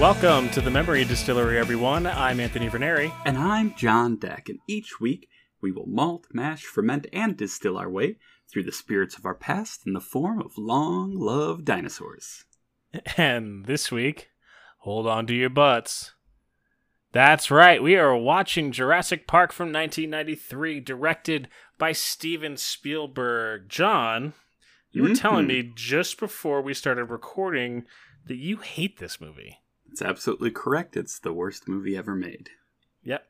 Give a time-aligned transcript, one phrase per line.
[0.00, 2.06] Welcome to the Memory Distillery, everyone.
[2.06, 3.12] I'm Anthony Verneri.
[3.26, 5.28] And I'm John Deck, and each week
[5.60, 8.16] we will malt, mash, ferment, and distill our way
[8.52, 12.44] through the spirits of our past in the form of long loved dinosaurs.
[13.16, 14.30] And this week,
[14.78, 16.12] hold on to your butts.
[17.12, 23.68] That's right, we are watching Jurassic Park from 1993, directed by Steven Spielberg.
[23.68, 24.32] John,
[24.92, 25.48] you were telling Mhm.
[25.48, 27.84] me just before we started recording
[28.26, 29.58] that you hate this movie.
[29.90, 30.96] It's absolutely correct.
[30.96, 32.50] It's the worst movie ever made.
[33.04, 33.28] Yep.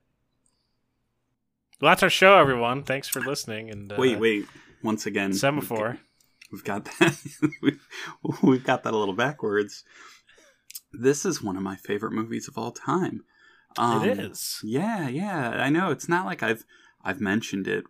[1.80, 2.82] Well, that's our show, everyone.
[2.82, 3.70] Thanks for listening.
[3.70, 4.46] And uh, wait, wait.
[4.82, 5.98] Once again, Semaphore.
[6.52, 7.16] We've got that.
[7.62, 7.86] we've,
[8.42, 9.84] we've got that a little backwards.
[10.92, 13.22] This is one of my favorite movies of all time.
[13.78, 14.60] Um, it is.
[14.64, 15.50] Yeah, yeah.
[15.50, 15.90] I know.
[15.90, 16.64] It's not like I've
[17.04, 17.84] I've mentioned it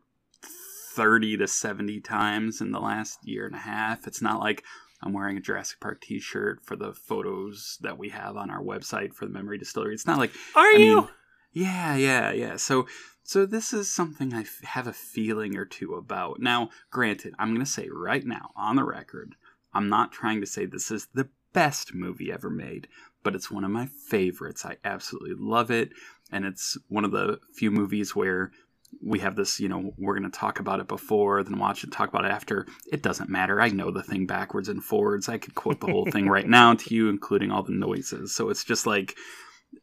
[0.94, 4.06] thirty to seventy times in the last year and a half.
[4.06, 4.62] It's not like
[5.02, 9.14] I'm wearing a Jurassic Park T-shirt for the photos that we have on our website
[9.14, 9.94] for the Memory Distillery.
[9.94, 10.96] It's not like Are I you?
[10.96, 11.08] mean,
[11.52, 12.56] yeah, yeah, yeah.
[12.56, 12.86] So,
[13.30, 16.40] so this is something I f- have a feeling or two about.
[16.40, 19.36] Now, granted, I'm going to say right now on the record,
[19.72, 22.88] I'm not trying to say this is the best movie ever made,
[23.22, 24.66] but it's one of my favorites.
[24.66, 25.90] I absolutely love it,
[26.32, 28.50] and it's one of the few movies where
[29.00, 31.92] we have this, you know, we're going to talk about it before, then watch it,
[31.92, 32.66] talk about it after.
[32.90, 33.60] It doesn't matter.
[33.60, 35.28] I know the thing backwards and forwards.
[35.28, 38.34] I could quote the whole thing right now to you, including all the noises.
[38.34, 39.16] So it's just like,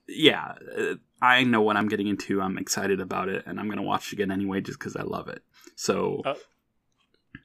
[0.07, 2.41] yeah, uh, I know what I'm getting into.
[2.41, 5.03] I'm excited about it, and I'm going to watch it again anyway just because I
[5.03, 5.41] love it.
[5.75, 6.35] So, Uh,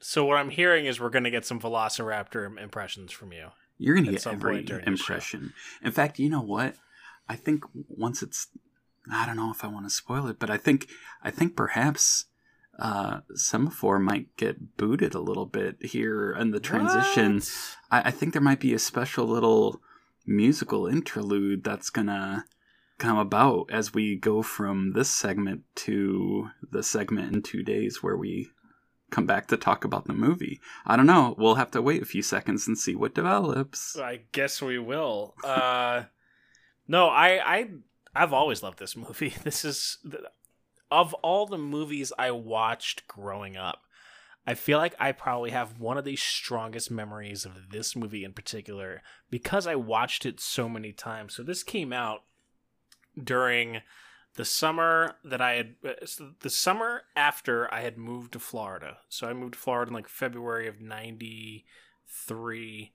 [0.01, 3.49] So what I'm hearing is we're going to get some Velociraptor impressions from you.
[3.79, 5.03] you're going to get some every point during the show.
[5.15, 5.53] impression.
[5.83, 6.75] In fact, you know what?
[7.29, 8.49] I think once it's,
[9.11, 10.89] I don't know if I want to spoil it, but I think,
[11.23, 12.27] I think perhaps
[12.79, 17.41] uh, Semaphore might get booted a little bit here in the transition.
[17.91, 19.81] I, I think there might be a special little
[20.27, 22.45] musical interlude that's gonna
[22.99, 28.17] come about as we go from this segment to the segment in two days where
[28.17, 28.49] we
[29.11, 30.61] come back to talk about the movie.
[30.87, 31.35] I don't know.
[31.39, 33.97] We'll have to wait a few seconds and see what develops.
[33.99, 35.35] I guess we will.
[35.45, 36.05] Uh,
[36.89, 37.71] no, I, I,
[38.15, 39.35] I've always loved this movie.
[39.45, 39.99] This is
[40.91, 43.83] of all the movies I watched growing up.
[44.47, 48.33] I feel like I probably have one of the strongest memories of this movie in
[48.33, 51.35] particular because I watched it so many times.
[51.35, 52.25] So this came out
[53.23, 53.83] during
[54.35, 55.93] the summer that I had uh,
[56.41, 58.99] the summer after I had moved to Florida.
[59.09, 62.93] So I moved to Florida in like February of 93.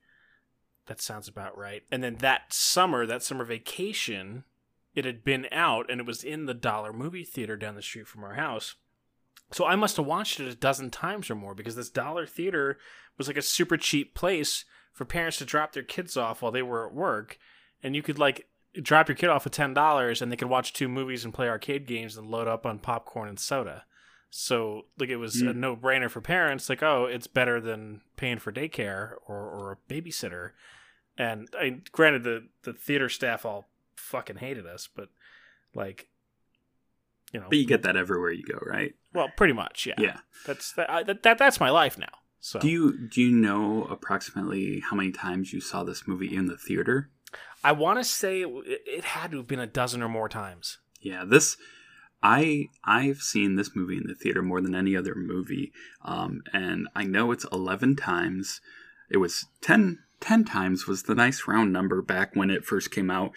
[0.87, 1.83] That sounds about right.
[1.91, 4.43] And then that summer, that summer vacation,
[4.95, 8.07] it had been out and it was in the Dollar movie theater down the street
[8.07, 8.75] from our house.
[9.51, 12.77] So I must have watched it a dozen times or more because this Dollar theater
[13.17, 16.61] was like a super cheap place for parents to drop their kids off while they
[16.61, 17.37] were at work.
[17.81, 18.47] And you could like
[18.81, 21.47] drop your kid off for ten dollars and they could watch two movies and play
[21.47, 23.85] arcade games and load up on popcorn and soda.
[24.29, 25.55] So like it was a Mm.
[25.55, 29.93] no brainer for parents, like, oh, it's better than paying for daycare or, or a
[29.93, 30.51] babysitter.
[31.17, 35.09] And I granted the, the theater staff all fucking hated us, but
[35.73, 36.09] like
[37.33, 38.93] you know But you get that everywhere you go, right?
[39.17, 39.95] Well, pretty much, yeah.
[39.97, 40.17] Yeah.
[40.45, 42.13] That's that, that that's my life now.
[42.39, 46.45] So Do you do you know approximately how many times you saw this movie in
[46.45, 47.09] the theater?
[47.63, 48.49] I want to say it,
[48.85, 50.77] it had to have been a dozen or more times.
[51.01, 51.57] Yeah, this
[52.21, 55.71] I I've seen this movie in the theater more than any other movie,
[56.05, 58.61] um, and I know it's eleven times.
[59.09, 63.09] It was 10, 10 times was the nice round number back when it first came
[63.09, 63.31] out,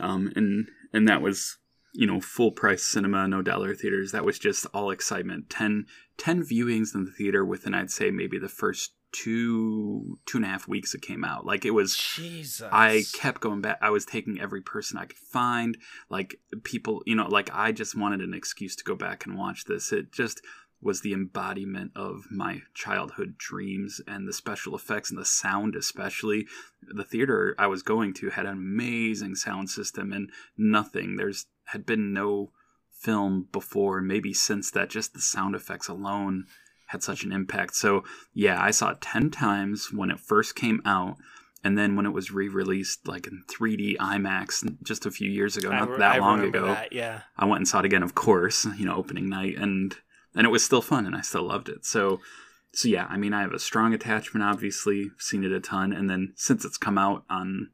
[0.00, 1.58] um, and and that was
[1.92, 4.12] you know full price cinema, no dollar theaters.
[4.12, 5.50] That was just all excitement.
[5.50, 5.86] 10,
[6.18, 10.48] 10 viewings in the theater within I'd say maybe the first two two and a
[10.48, 11.44] half weeks it came out.
[11.44, 12.68] Like it was Jesus.
[12.70, 13.78] I kept going back.
[13.80, 15.76] I was taking every person I could find.
[16.08, 19.64] Like people, you know, like I just wanted an excuse to go back and watch
[19.64, 19.92] this.
[19.92, 20.40] It just
[20.82, 26.46] was the embodiment of my childhood dreams and the special effects and the sound, especially.
[26.82, 31.16] The theater I was going to had an amazing sound system and nothing.
[31.16, 32.50] There's had been no
[32.92, 36.44] film before, and maybe since that, just the sound effects alone
[36.88, 37.74] had such an impact.
[37.74, 41.16] So, yeah, I saw it 10 times when it first came out
[41.62, 45.70] and then when it was re-released like in 3D IMAX just a few years ago,
[45.70, 47.22] not re- that I long ago, that, yeah.
[47.36, 49.94] I went and saw it again, of course, you know, opening night, and
[50.34, 51.84] and it was still fun, and I still loved it.
[51.84, 52.20] So,
[52.72, 54.44] so yeah, I mean, I have a strong attachment.
[54.44, 57.70] Obviously, seen it a ton, and then since it's come out on,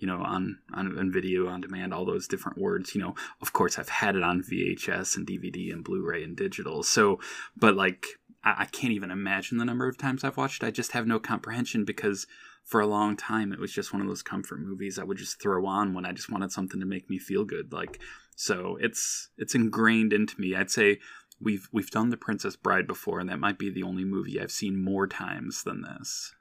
[0.00, 3.52] you know, on on, on video on demand, all those different words, you know, of
[3.52, 6.82] course, I've had it on VHS and DVD and Blu-ray and digital.
[6.82, 7.20] So,
[7.56, 8.06] but like,
[8.42, 10.64] I, I can't even imagine the number of times I've watched.
[10.64, 12.26] I just have no comprehension because
[12.64, 15.40] for a long time it was just one of those comfort movies I would just
[15.40, 17.72] throw on when I just wanted something to make me feel good.
[17.72, 18.00] Like,
[18.34, 20.54] so it's it's ingrained into me.
[20.54, 20.98] I'd say
[21.40, 24.50] we've we've done the Princess Bride before, and that might be the only movie I've
[24.50, 26.34] seen more times than this.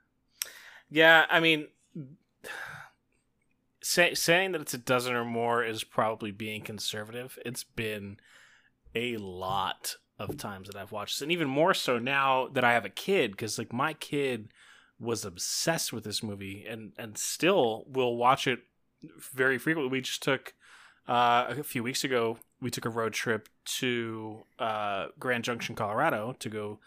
[0.89, 1.67] Yeah, I mean,
[3.81, 7.37] say, saying that it's a dozen or more is probably being conservative.
[7.45, 8.17] It's been
[8.95, 12.73] a lot of times that I've watched this, and even more so now that I
[12.73, 14.49] have a kid, because like my kid
[14.99, 18.59] was obsessed with this movie, and and still will watch it
[19.33, 19.91] very frequently.
[19.91, 20.53] We just took
[21.07, 22.37] uh, a few weeks ago.
[22.61, 23.47] We took a road trip
[23.77, 26.79] to uh, Grand Junction, Colorado, to go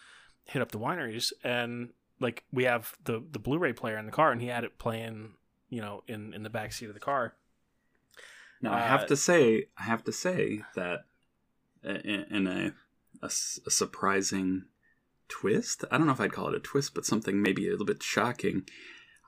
[0.44, 1.90] hit up the wineries, and
[2.20, 5.34] like we have the the Blu-ray player in the car, and he had it playing,
[5.72, 7.34] you know, in in the back seat of the car.
[8.60, 11.00] Now I Uh, have to say, I have to say that
[11.82, 12.60] in, in a,
[13.22, 13.30] a
[13.66, 14.66] a surprising
[15.28, 15.84] twist.
[15.90, 18.02] I don't know if I'd call it a twist, but something maybe a little bit
[18.02, 18.69] shocking.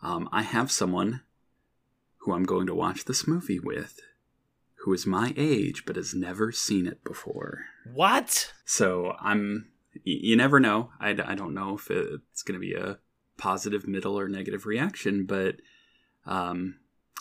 [0.02, 1.22] Um, I have someone
[2.18, 4.00] who I'm going to watch this movie with,
[4.82, 7.64] who is my age but has never seen it before.
[7.92, 8.52] What?
[8.66, 9.70] So I'm.
[10.02, 10.90] You never know.
[11.00, 12.98] I, I don't know if it's going to be a
[13.36, 15.56] positive, middle, or negative reaction, but
[16.26, 16.76] um,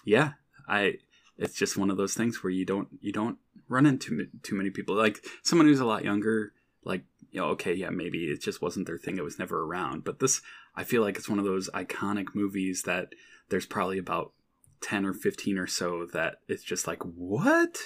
[0.06, 0.34] yeah,
[0.68, 0.96] I.
[1.36, 4.70] It's just one of those things where you don't you don't run into too many
[4.70, 6.54] people like someone who's a lot younger.
[6.84, 9.18] Like you know, okay, yeah, maybe it just wasn't their thing.
[9.18, 10.04] It was never around.
[10.04, 10.42] But this,
[10.76, 13.14] I feel like it's one of those iconic movies that
[13.50, 14.34] there's probably about
[14.82, 17.78] ten or fifteen or so that it's just like what,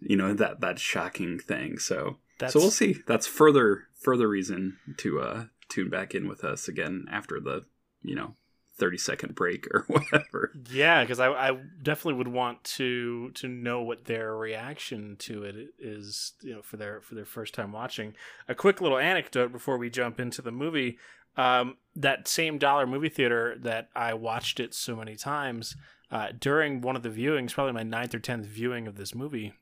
[0.00, 1.78] you know, that that shocking thing.
[1.78, 2.98] So That's so we'll see.
[3.06, 7.64] That's further further reason to uh tune back in with us again after the
[8.02, 8.34] you know
[8.78, 10.52] thirty second break or whatever.
[10.70, 15.56] yeah, because I I definitely would want to to know what their reaction to it
[15.78, 18.14] is, you know, for their for their first time watching.
[18.48, 20.98] A quick little anecdote before we jump into the movie.
[21.36, 25.76] Um, that same dollar movie theater that I watched it so many times
[26.10, 29.52] uh, during one of the viewings, probably my ninth or tenth viewing of this movie.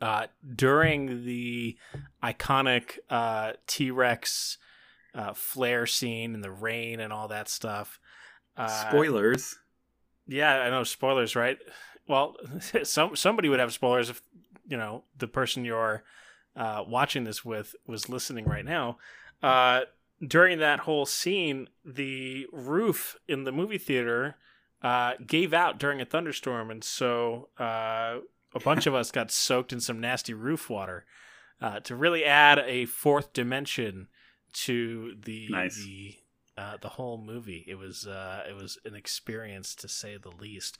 [0.00, 0.26] Uh,
[0.56, 1.76] during the
[2.24, 4.56] iconic uh, T Rex
[5.14, 7.99] uh, flare scene and the rain and all that stuff.
[8.64, 9.58] Uh, Spoilers.
[10.26, 11.58] Yeah, I know spoilers, right?
[12.06, 12.36] Well,
[12.84, 14.22] some somebody would have spoilers if
[14.68, 16.04] you know the person you're
[16.56, 18.98] uh, watching this with was listening right now.
[19.42, 19.82] Uh,
[20.24, 24.36] during that whole scene, the roof in the movie theater
[24.82, 28.18] uh, gave out during a thunderstorm, and so uh,
[28.54, 31.06] a bunch of us got soaked in some nasty roof water
[31.60, 34.08] uh, to really add a fourth dimension
[34.52, 35.76] to the Nice.
[35.76, 36.16] the
[36.60, 37.64] uh, the whole movie.
[37.66, 40.76] It was uh, it was an experience to say the least.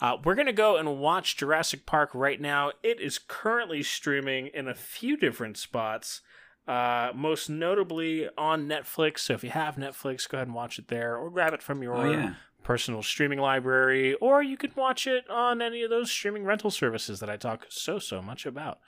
[0.00, 2.70] Uh, we're gonna go and watch Jurassic Park right now.
[2.82, 6.20] It is currently streaming in a few different spots.
[6.66, 9.18] Uh, most notably on Netflix.
[9.18, 11.82] So if you have Netflix, go ahead and watch it there, or grab it from
[11.82, 12.34] your Oh yeah.
[12.62, 17.20] personal streaming library, or you can watch it on any of those streaming rental services
[17.20, 18.78] that I talk so, so much about.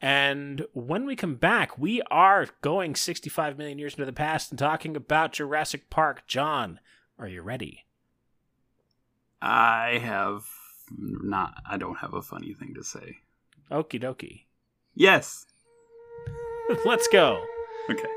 [0.00, 4.58] And when we come back, we are going 65 million years into the past and
[4.58, 6.26] talking about Jurassic Park.
[6.26, 6.80] John,
[7.18, 7.84] are you ready?
[9.42, 10.44] I have
[10.96, 11.54] not.
[11.68, 13.18] I don't have a funny thing to say.
[13.70, 14.44] Okie dokie.
[14.94, 15.46] Yes.
[16.84, 17.44] Let's go.
[17.90, 18.08] Okay.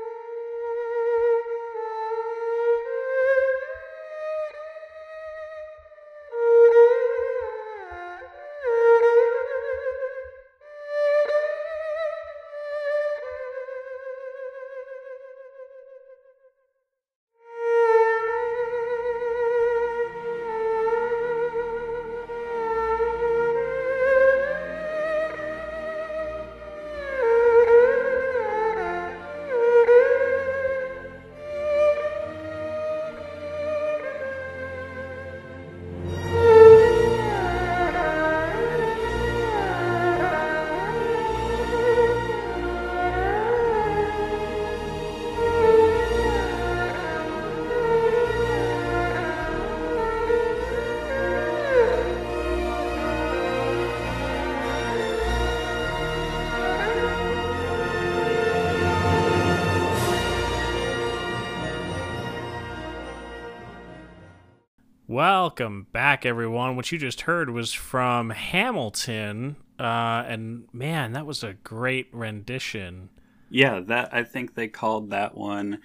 [66.14, 66.76] Back, everyone.
[66.76, 69.56] What you just heard was from Hamilton.
[69.80, 73.08] Uh, and man, that was a great rendition.
[73.50, 75.80] Yeah, that I think they called that one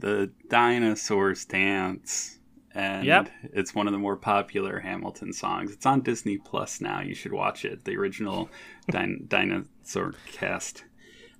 [0.00, 2.40] the dinosaurs dance,
[2.74, 3.30] and Yep.
[3.52, 5.70] it's one of the more popular Hamilton songs.
[5.70, 7.00] It's on Disney Plus now.
[7.00, 7.84] You should watch it.
[7.84, 8.50] The original
[8.90, 10.82] din- dinosaur cast.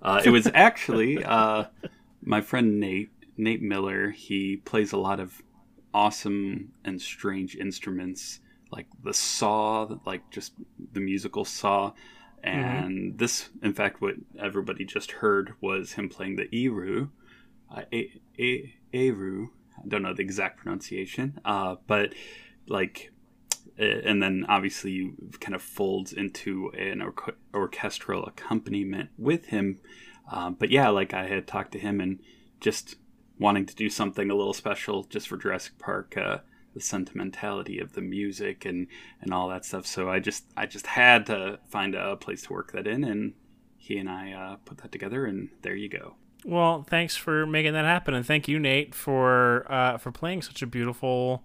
[0.01, 1.65] Uh, it was actually uh,
[2.23, 4.11] my friend Nate Nate Miller.
[4.11, 5.43] He plays a lot of
[5.93, 8.39] awesome and strange instruments,
[8.71, 10.53] like the saw, like just
[10.93, 11.93] the musical saw.
[12.43, 17.09] And this, in fact, what everybody just heard was him playing the Erhu,
[17.75, 19.47] uh, a- a- Erhu.
[19.83, 22.13] I don't know the exact pronunciation, uh, but
[22.67, 23.11] like,
[23.79, 29.79] uh, and then obviously you kind of folds into an orc- orchestral accompaniment with him.
[30.31, 32.19] Um, but yeah, like I had talked to him and
[32.59, 32.95] just
[33.39, 36.39] wanting to do something a little special just for Jurassic Park, uh,
[36.73, 38.87] the sentimentality of the music and
[39.21, 39.85] and all that stuff.
[39.85, 43.33] So I just I just had to find a place to work that in, and
[43.77, 46.15] he and I uh, put that together, and there you go.
[46.45, 50.61] Well, thanks for making that happen, and thank you, Nate, for uh, for playing such
[50.61, 51.43] a beautiful,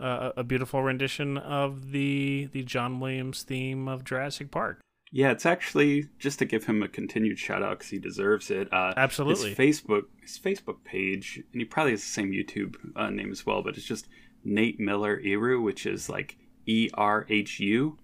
[0.00, 4.80] uh, a beautiful rendition of the the John Williams theme of Jurassic Park.
[5.10, 8.72] Yeah, it's actually just to give him a continued shout out because he deserves it.
[8.72, 9.54] Uh, Absolutely.
[9.54, 13.46] His Facebook, his Facebook page, and he probably has the same YouTube uh, name as
[13.46, 14.06] well, but it's just
[14.44, 16.36] Nate Miller Erhu, which is like
[16.66, 17.96] E R H U.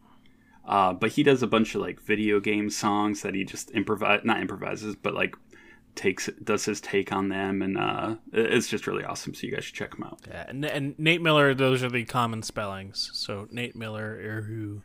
[0.66, 4.22] Uh, but he does a bunch of like video game songs that he just improvise,
[4.24, 5.36] not improvises, but like
[5.94, 9.34] takes does his take on them, and uh, it's just really awesome.
[9.34, 10.20] So you guys should check him out.
[10.26, 13.10] Yeah, and, and Nate Miller, those are the common spellings.
[13.12, 14.80] So Nate Miller, Erhu.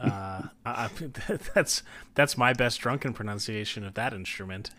[0.00, 0.88] Uh, I,
[1.54, 1.82] that's
[2.14, 4.70] that's my best drunken pronunciation of that instrument.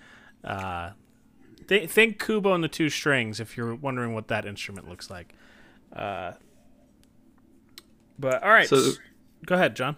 [0.43, 0.91] Uh,
[1.67, 5.33] th- think Kubo and the Two Strings if you're wondering what that instrument looks like.
[5.95, 6.33] Uh,
[8.17, 8.91] but all right, So-
[9.45, 9.97] go ahead, John.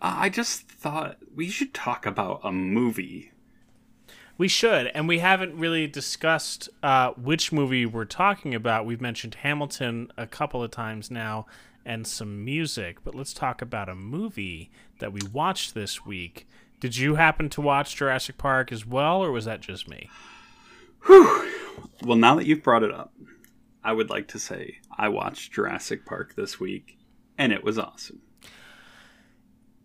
[0.00, 3.32] I just thought we should talk about a movie
[4.36, 8.84] We should, and we haven't really discussed uh, which movie we're talking about.
[8.84, 11.46] We've mentioned Hamilton a couple of times now
[11.86, 16.46] and some music, but let's talk about a movie that we watched this week.
[16.80, 20.10] Did you happen to watch Jurassic Park as well, or was that just me?
[21.08, 23.14] Well, now that you've brought it up,
[23.82, 26.98] I would like to say I watched Jurassic Park this week,
[27.38, 28.20] and it was awesome.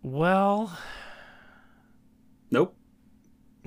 [0.02, 0.76] Well,
[2.50, 2.76] Nope.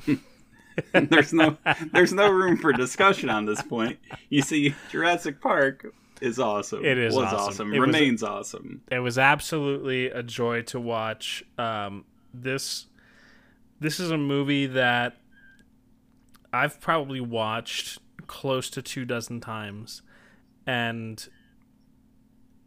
[0.93, 1.57] there's no
[1.93, 3.97] there's no room for discussion on this point.
[4.29, 5.87] You see, Jurassic Park
[6.21, 6.83] is awesome.
[6.83, 7.39] It is was awesome.
[7.39, 7.73] awesome.
[7.73, 8.81] It was- remains awesome.
[8.91, 11.43] it was absolutely a joy to watch.
[11.57, 12.85] Um, this
[13.79, 15.17] this is a movie that
[16.53, 20.01] I've probably watched close to two dozen times,
[20.65, 21.27] and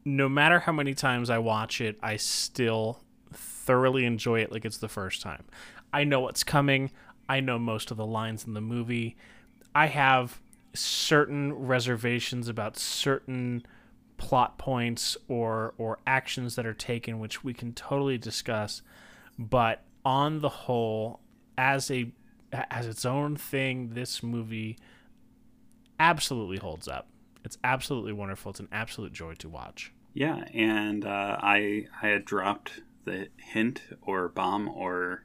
[0.05, 3.03] no matter how many times I watch it, I still
[3.33, 5.45] thoroughly enjoy it like it's the first time.
[5.93, 6.91] I know what's coming.
[7.29, 9.17] I know most of the lines in the movie.
[9.75, 10.41] I have
[10.79, 13.65] certain reservations about certain
[14.17, 18.83] plot points or or actions that are taken which we can totally discuss.
[19.39, 21.21] But on the whole
[21.57, 22.11] as a
[22.53, 24.79] as its own thing this movie
[26.01, 27.09] absolutely holds up.
[27.45, 28.51] It's absolutely wonderful.
[28.51, 29.93] It's an absolute joy to watch.
[30.15, 35.25] Yeah, and uh, I I had dropped the hint or bomb or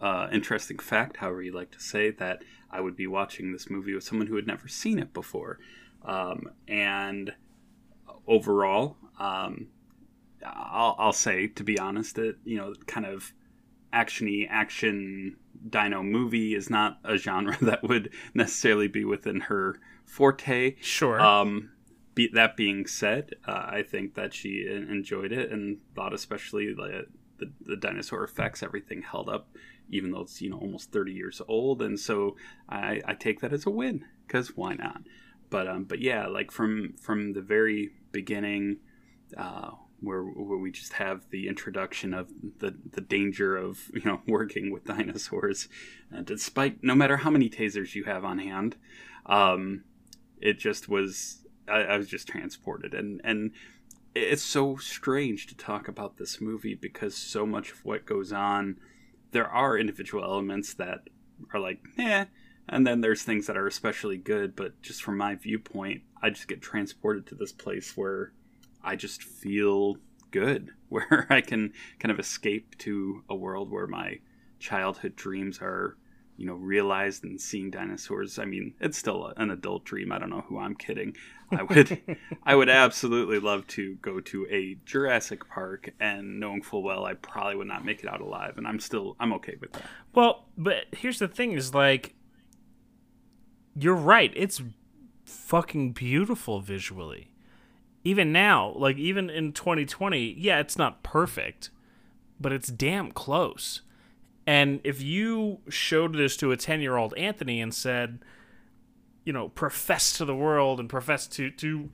[0.00, 3.94] uh, interesting fact, however you like to say, that I would be watching this movie
[3.94, 5.58] with someone who had never seen it before.
[6.04, 7.32] Um, and
[8.26, 9.68] overall, um,
[10.44, 13.32] I'll, I'll say, to be honest, that you know, kind of
[13.92, 15.36] actiony action
[15.70, 20.76] dino movie is not a genre that would necessarily be within her forte.
[20.80, 21.70] sure Um,
[22.14, 27.06] be, that being said, uh, I think that she enjoyed it and thought, especially the,
[27.38, 29.48] the the dinosaur effects, everything held up,
[29.90, 32.36] even though it's you know almost thirty years old, and so
[32.68, 35.02] I, I take that as a win because why not?
[35.50, 38.78] But um, but yeah, like from from the very beginning,
[39.36, 44.20] uh, where where we just have the introduction of the the danger of you know
[44.26, 45.68] working with dinosaurs,
[46.16, 48.76] uh, despite no matter how many tasers you have on hand,
[49.26, 49.84] um,
[50.40, 53.52] it just was I, I was just transported and and
[54.14, 58.78] it's so strange to talk about this movie because so much of what goes on
[59.32, 61.08] there are individual elements that
[61.52, 62.24] are like eh
[62.68, 66.48] and then there's things that are especially good but just from my viewpoint i just
[66.48, 68.32] get transported to this place where
[68.82, 69.96] i just feel
[70.30, 74.18] good where i can kind of escape to a world where my
[74.58, 75.96] childhood dreams are
[76.36, 80.30] you know realized and seeing dinosaurs i mean it's still an adult dream i don't
[80.30, 81.16] know who i'm kidding
[81.50, 82.00] i would
[82.44, 87.14] i would absolutely love to go to a jurassic park and knowing full well i
[87.14, 90.46] probably would not make it out alive and i'm still i'm okay with that Well,
[90.56, 92.14] but here's the thing: is like
[93.78, 94.32] you're right.
[94.34, 94.62] It's
[95.26, 97.30] fucking beautiful visually.
[98.04, 101.70] Even now, like even in 2020, yeah, it's not perfect,
[102.40, 103.82] but it's damn close.
[104.46, 108.20] And if you showed this to a 10 year old Anthony and said,
[109.24, 111.90] you know, profess to the world and profess to, to,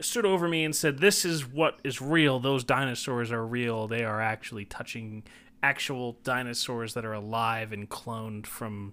[0.00, 2.38] stood over me and said, This is what is real.
[2.38, 3.86] Those dinosaurs are real.
[3.86, 5.24] They are actually touching
[5.62, 8.92] actual dinosaurs that are alive and cloned from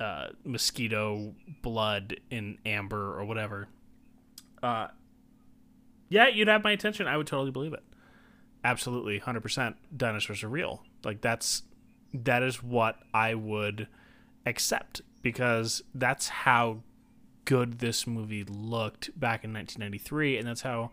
[0.00, 3.68] uh, mosquito blood in amber or whatever.
[4.62, 4.88] Uh,
[6.08, 7.06] yeah, you'd have my attention.
[7.06, 7.82] I would totally believe it.
[8.64, 9.76] Absolutely, hundred percent.
[9.96, 10.84] Dinosaurs are real.
[11.04, 11.62] Like that's
[12.14, 13.88] that is what I would
[14.46, 16.78] accept because that's how
[17.44, 20.90] good this movie looked back in 1993, and that's how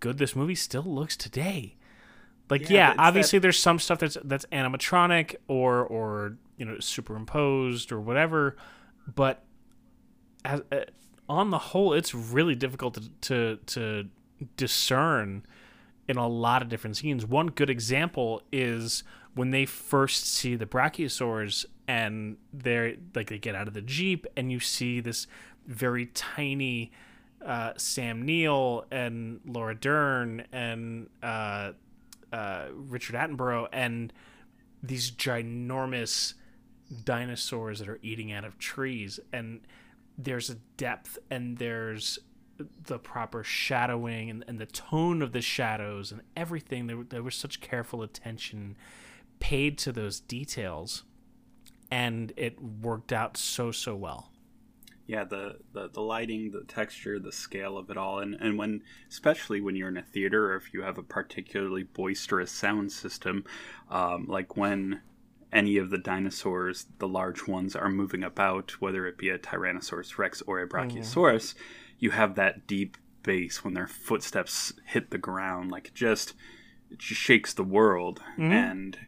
[0.00, 1.76] good this movie still looks today.
[2.50, 6.78] Like, yeah, Yeah, obviously that- there's some stuff that's that's animatronic or or you know
[6.78, 8.56] superimposed or whatever,
[9.14, 9.44] but
[10.44, 10.80] as, uh,
[11.28, 14.08] on the whole, it's really difficult to to, to
[14.58, 15.44] discern
[16.06, 17.24] in a lot of different scenes.
[17.24, 19.04] One good example is
[19.34, 24.26] when they first see the brachiosaurs and they're like they get out of the jeep
[24.36, 25.26] and you see this
[25.66, 26.92] very tiny
[27.44, 31.72] uh, Sam Neill and Laura Dern and uh,
[32.32, 34.12] uh, Richard Attenborough and
[34.82, 36.34] these ginormous
[37.04, 39.20] dinosaurs that are eating out of trees.
[39.32, 39.60] And
[40.16, 42.18] there's a depth and there's
[42.84, 46.86] the proper shadowing and, and the tone of the shadows and everything.
[46.86, 48.76] There, there was such careful attention
[49.44, 51.04] paid to those details
[51.90, 54.30] and it worked out so so well.
[55.06, 58.82] Yeah the, the the lighting the texture the scale of it all and and when
[59.10, 63.44] especially when you're in a theater or if you have a particularly boisterous sound system
[63.90, 65.02] um, like when
[65.52, 70.16] any of the dinosaurs the large ones are moving about whether it be a tyrannosaurus
[70.16, 71.54] rex or a brachiosaurus
[71.98, 76.32] you have that deep bass when their footsteps hit the ground like it just
[76.90, 78.98] it just shakes the world and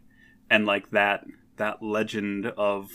[0.50, 1.24] and like that
[1.56, 2.90] that legend of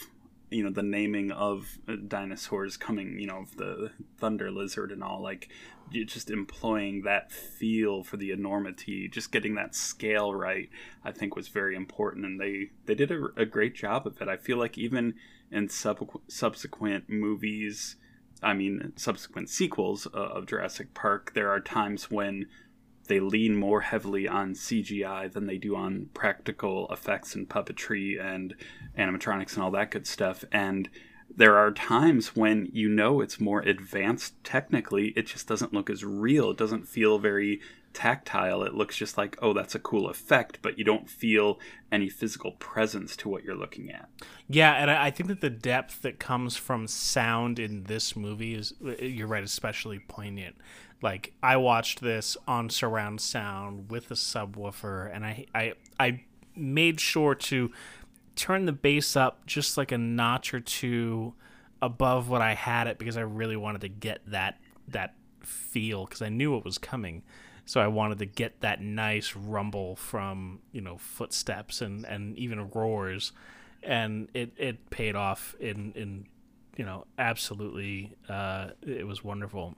[0.51, 5.03] you know the naming of uh, dinosaurs coming you know of the thunder lizard and
[5.03, 5.49] all like
[5.91, 10.69] just employing that feel for the enormity just getting that scale right
[11.03, 14.27] i think was very important and they they did a, a great job of it.
[14.27, 15.15] I feel like even
[15.51, 17.95] in sub- subsequent movies
[18.43, 22.45] i mean subsequent sequels uh, of jurassic park there are times when
[23.11, 28.55] they lean more heavily on CGI than they do on practical effects and puppetry and
[28.97, 30.45] animatronics and all that good stuff.
[30.49, 30.87] And
[31.35, 36.05] there are times when you know it's more advanced technically, it just doesn't look as
[36.05, 36.51] real.
[36.51, 37.59] It doesn't feel very
[37.91, 38.63] tactile.
[38.63, 41.59] It looks just like, oh, that's a cool effect, but you don't feel
[41.91, 44.09] any physical presence to what you're looking at.
[44.47, 48.73] Yeah, and I think that the depth that comes from sound in this movie is,
[49.01, 50.55] you're right, especially poignant.
[51.01, 56.23] Like I watched this on surround sound with a subwoofer, and I I I
[56.55, 57.71] made sure to
[58.35, 61.33] turn the bass up just like a notch or two
[61.81, 66.21] above what I had it because I really wanted to get that that feel because
[66.21, 67.23] I knew it was coming.
[67.65, 72.69] So I wanted to get that nice rumble from you know footsteps and and even
[72.69, 73.31] roars,
[73.81, 76.27] and it it paid off in in
[76.77, 79.75] you know absolutely uh, it was wonderful.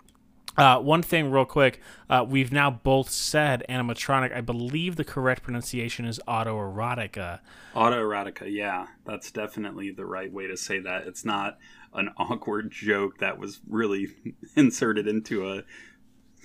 [0.56, 4.36] Uh, one thing, real quick, uh, we've now both said animatronic.
[4.36, 7.40] I believe the correct pronunciation is autoerotica.
[7.74, 11.08] Autoerotica, yeah, that's definitely the right way to say that.
[11.08, 11.58] It's not
[11.94, 14.10] an awkward joke that was really
[14.56, 15.64] inserted into a,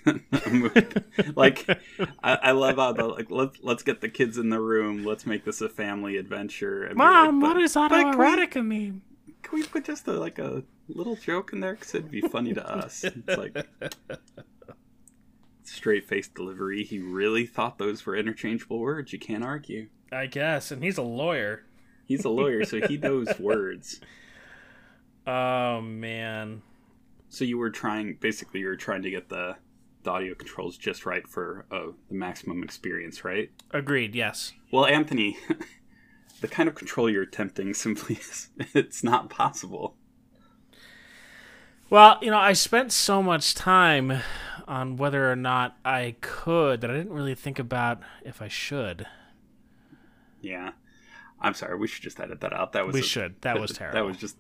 [1.35, 1.69] like,
[2.23, 5.05] I, I love how the like let's let's get the kids in the room.
[5.05, 6.91] Let's make this a family adventure.
[6.95, 9.03] Mom, like, what does autoerotica mean?
[9.49, 11.73] Can we put just a, like a little joke in there?
[11.75, 13.05] Because it'd be funny to us.
[13.05, 13.57] It's like
[15.63, 16.85] straight faced delivery.
[16.85, 19.13] He really thought those were interchangeable words.
[19.13, 19.89] You can't argue.
[20.13, 21.65] I guess, and he's a lawyer.
[22.05, 24.01] He's a lawyer, so he knows words.
[25.27, 26.63] Oh man.
[27.31, 29.57] So you were trying, basically, you were trying to get the,
[30.03, 33.51] the audio controls just right for uh, the maximum experience, right?
[33.71, 34.15] Agreed.
[34.15, 34.53] Yes.
[34.73, 35.37] Well, Anthony,
[36.41, 39.95] the kind of control you're attempting simply is it's not possible.
[41.91, 44.21] Well, you know, I spent so much time
[44.67, 49.07] on whether or not I could that I didn't really think about if I should.
[50.43, 50.73] Yeah,
[51.41, 51.77] I'm sorry.
[51.79, 52.73] We should just edit that out.
[52.73, 53.41] That was We a- should.
[53.41, 53.99] That was terrible.
[53.99, 54.37] That was just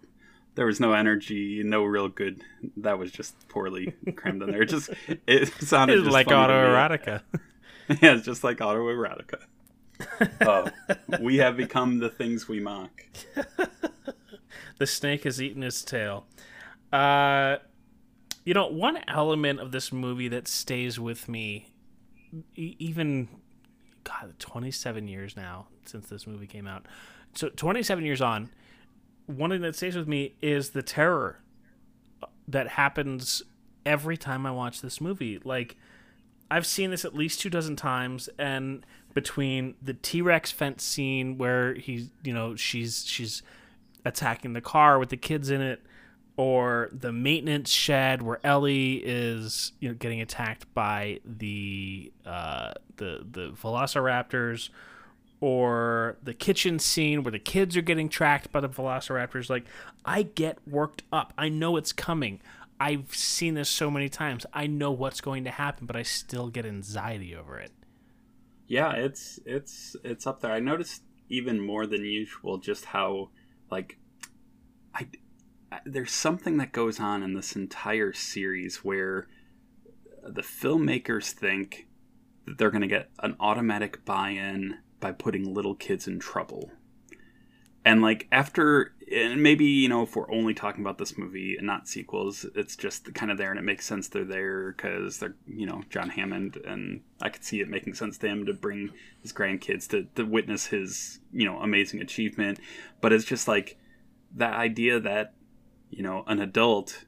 [0.56, 2.44] there was no energy, no real good.
[2.76, 4.62] That was just poorly crammed in there.
[4.62, 4.90] It just
[5.26, 6.68] it sounded just like funny to me.
[6.74, 7.22] autoerotica.
[8.02, 9.38] Yeah, it's just like autoerotica.
[10.42, 10.68] Oh,
[11.20, 13.04] we have become the things we mock.
[14.78, 16.26] the snake has eaten his tail.
[16.92, 17.56] Uh,
[18.44, 21.70] you know, one element of this movie that stays with me,
[22.54, 23.28] even
[24.04, 26.86] God, 27 years now since this movie came out.
[27.34, 28.50] So 27 years on,
[29.26, 31.40] one thing that stays with me is the terror
[32.46, 33.42] that happens
[33.84, 35.40] every time I watch this movie.
[35.44, 35.76] Like
[36.50, 38.84] I've seen this at least two dozen times, and
[39.18, 43.42] between the T Rex fence scene where he's, you know, she's she's
[44.04, 45.82] attacking the car with the kids in it,
[46.36, 53.26] or the maintenance shed where Ellie is, you know, getting attacked by the uh, the
[53.28, 54.68] the Velociraptors,
[55.40, 59.50] or the kitchen scene where the kids are getting tracked by the Velociraptors.
[59.50, 59.66] Like,
[60.04, 61.32] I get worked up.
[61.36, 62.38] I know it's coming.
[62.78, 64.46] I've seen this so many times.
[64.52, 67.72] I know what's going to happen, but I still get anxiety over it.
[68.68, 70.52] Yeah, it's it's it's up there.
[70.52, 73.30] I noticed even more than usual just how
[73.70, 73.98] like
[74.94, 75.08] I
[75.84, 79.26] there's something that goes on in this entire series where
[80.22, 81.88] the filmmakers think
[82.46, 86.70] that they're going to get an automatic buy-in by putting little kids in trouble.
[87.84, 91.66] And like after and maybe you know if we're only talking about this movie and
[91.66, 95.34] not sequels it's just kind of there and it makes sense they're there because they're
[95.46, 98.90] you know john hammond and i could see it making sense to him to bring
[99.22, 102.58] his grandkids to, to witness his you know amazing achievement.
[103.00, 103.78] But it's just like
[104.34, 105.34] that idea that
[105.90, 107.04] you know an adult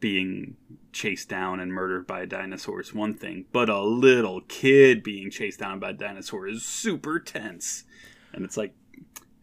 [0.00, 0.56] being
[0.92, 5.28] chased down and murdered by a dinosaur is one thing but a little kid being
[5.28, 7.84] chased down by a dinosaur is super tense.
[8.32, 8.74] And it's like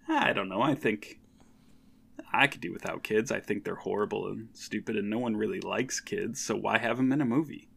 [0.07, 1.19] i don't know i think
[2.35, 3.31] I could do without kids.
[3.31, 6.41] I think they're horrible and stupid, and no one really likes kids.
[6.41, 7.69] So why have them in a movie?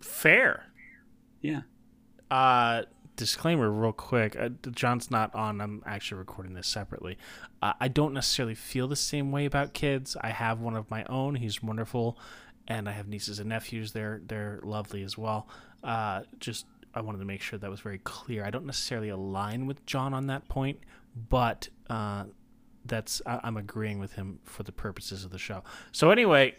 [0.00, 0.66] Fair.
[1.40, 1.62] Yeah.
[2.30, 2.82] Uh,
[3.16, 4.36] disclaimer, real quick.
[4.38, 5.60] Uh, John's not on.
[5.60, 7.18] I'm actually recording this separately.
[7.62, 10.16] Uh, I don't necessarily feel the same way about kids.
[10.20, 11.36] I have one of my own.
[11.36, 12.18] He's wonderful,
[12.66, 13.92] and I have nieces and nephews.
[13.92, 15.48] They're they're lovely as well.
[15.84, 18.44] Uh, just I wanted to make sure that was very clear.
[18.44, 20.80] I don't necessarily align with John on that point,
[21.28, 22.24] but uh,
[22.84, 25.62] that's I, I'm agreeing with him for the purposes of the show.
[25.92, 26.54] So anyway,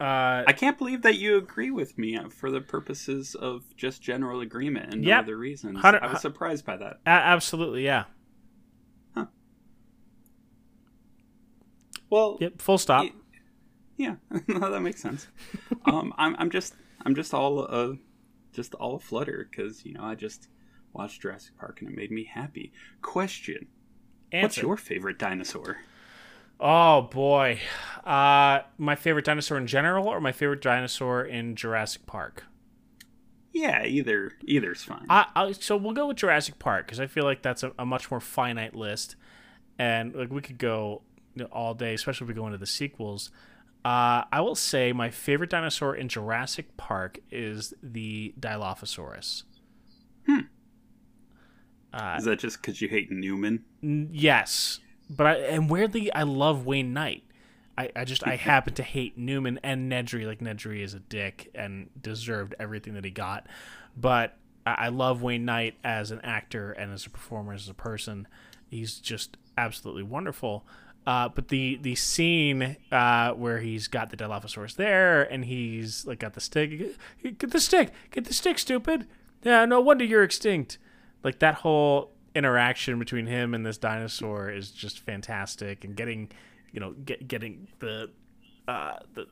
[0.00, 4.40] uh, I can't believe that you agree with me for the purposes of just general
[4.40, 5.78] agreement and no other reasons.
[5.82, 7.00] I was surprised by that.
[7.06, 8.04] a- absolutely, yeah.
[12.10, 12.60] Well, Yep.
[12.60, 13.04] Full stop.
[13.04, 13.12] y-
[13.96, 15.26] yeah, no, that makes sense.
[15.84, 16.74] um, I'm, I'm just,
[17.04, 17.94] I'm just all, uh,
[18.52, 20.48] just all flutter because you know I just
[20.92, 22.72] watched Jurassic Park and it made me happy.
[23.02, 23.66] Question:
[24.32, 25.78] What's your favorite dinosaur?
[26.60, 27.60] Oh boy,
[28.04, 32.44] uh, my favorite dinosaur in general, or my favorite dinosaur in Jurassic Park.
[33.52, 35.06] Yeah, either, either's fine.
[35.08, 37.86] I, I so we'll go with Jurassic Park because I feel like that's a, a
[37.86, 39.16] much more finite list,
[39.78, 41.02] and like we could go
[41.34, 43.30] you know, all day, especially if we go into the sequels.
[43.84, 49.42] Uh, I will say my favorite dinosaur in Jurassic Park is the Dilophosaurus.
[51.94, 53.64] Uh, Is that just because you hate Newman?
[53.82, 57.22] N- Yes, but I and weirdly I love Wayne Knight.
[57.78, 60.26] I, I just I happen to hate Newman and Nedry.
[60.26, 63.46] Like Nedry is a dick and deserved everything that he got,
[63.96, 67.74] but I, I love Wayne Knight as an actor and as a performer as a
[67.74, 68.26] person.
[68.68, 70.66] He's just absolutely wonderful.
[71.06, 76.18] Uh, but the the scene uh, where he's got the Dilophosaurus there and he's like
[76.18, 79.06] got the stick, get the stick, get the stick, stupid.
[79.44, 80.78] Yeah, no wonder you're extinct.
[81.24, 86.30] Like that whole interaction between him and this dinosaur is just fantastic, and getting,
[86.72, 88.10] you know, get, getting the,
[88.68, 89.26] uh, the,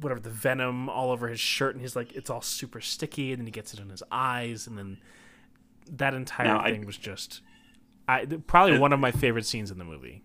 [0.00, 3.40] whatever the venom all over his shirt, and he's like, it's all super sticky, and
[3.40, 4.98] then he gets it in his eyes, and then
[5.90, 7.40] that entire Now, I- thing was just,
[8.06, 10.22] I probably one of my favorite scenes in the movie.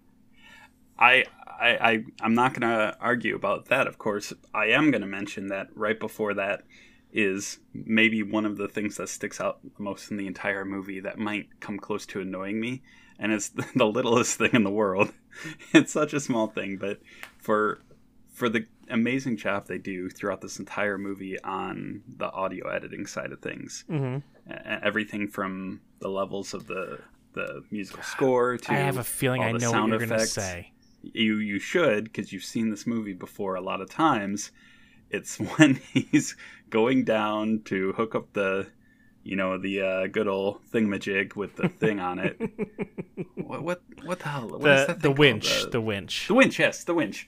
[1.00, 3.88] I, I, I I'm not going to argue about that.
[3.88, 6.64] Of course, I am going to mention that right before that
[7.14, 11.00] is maybe one of the things that sticks out the most in the entire movie
[11.00, 12.82] that might come close to annoying me,
[13.20, 15.12] and it's the littlest thing in the world.
[15.74, 17.00] It's such a small thing, but
[17.40, 17.82] for
[18.32, 23.32] for the amazing job they do throughout this entire movie on the audio editing side
[23.32, 24.18] of things, Mm-hmm.
[24.84, 27.00] Everything from the levels of the
[27.34, 30.72] the musical score to I have a feeling I know what you're going to say.
[31.02, 34.52] you you should because you've seen this movie before a lot of times
[35.14, 36.36] it's when he's
[36.70, 38.68] going down to hook up the
[39.24, 42.40] you know the uh, good old thingamajig with the thing on it.
[43.36, 44.50] What what what the hell?
[44.50, 46.28] What is The that the winch, the, the winch.
[46.28, 47.28] the winch yes the winch.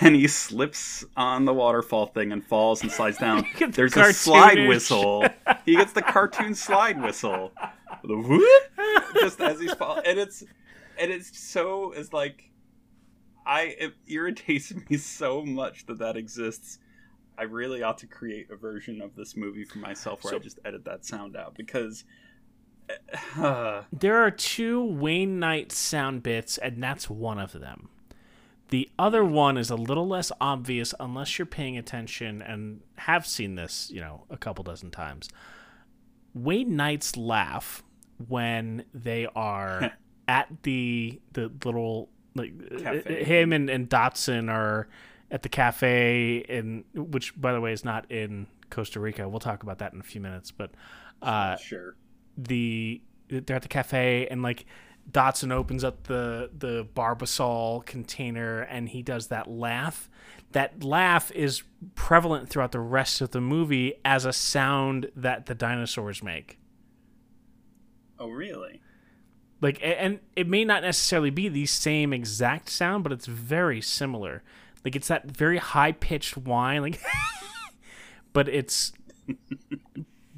[0.00, 3.46] And he slips on the waterfall thing and falls and slides down.
[3.58, 5.26] The there's a slide whistle.
[5.64, 7.52] He gets the cartoon slide whistle.
[9.20, 10.42] Just as he's falling and it's
[10.98, 12.50] and it's so it's like
[13.46, 16.78] I it irritates me so much that that exists.
[17.38, 20.58] I really ought to create a version of this movie for myself where I just
[20.64, 22.04] edit that sound out because
[23.36, 27.88] uh, There are two Wayne Knight sound bits, and that's one of them.
[28.70, 33.54] The other one is a little less obvious unless you're paying attention and have seen
[33.54, 35.28] this, you know, a couple dozen times.
[36.34, 37.82] Wayne Knight's laugh
[38.28, 39.92] when they are
[40.28, 43.24] at the the little like Cafe.
[43.24, 44.88] him and, and Dodgson are
[45.30, 49.28] at the cafe in which by the way is not in Costa Rica.
[49.28, 50.70] We'll talk about that in a few minutes, but
[51.22, 51.96] uh sure.
[52.36, 54.64] the they're at the cafe and like
[55.10, 60.08] Dodgson opens up the the Barbasol container and he does that laugh.
[60.52, 61.62] That laugh is
[61.94, 66.58] prevalent throughout the rest of the movie as a sound that the dinosaurs make.
[68.18, 68.80] Oh, really?
[69.60, 74.42] Like and it may not necessarily be the same exact sound, but it's very similar.
[74.84, 77.00] Like it's that very high pitched whine like
[78.32, 78.92] but it's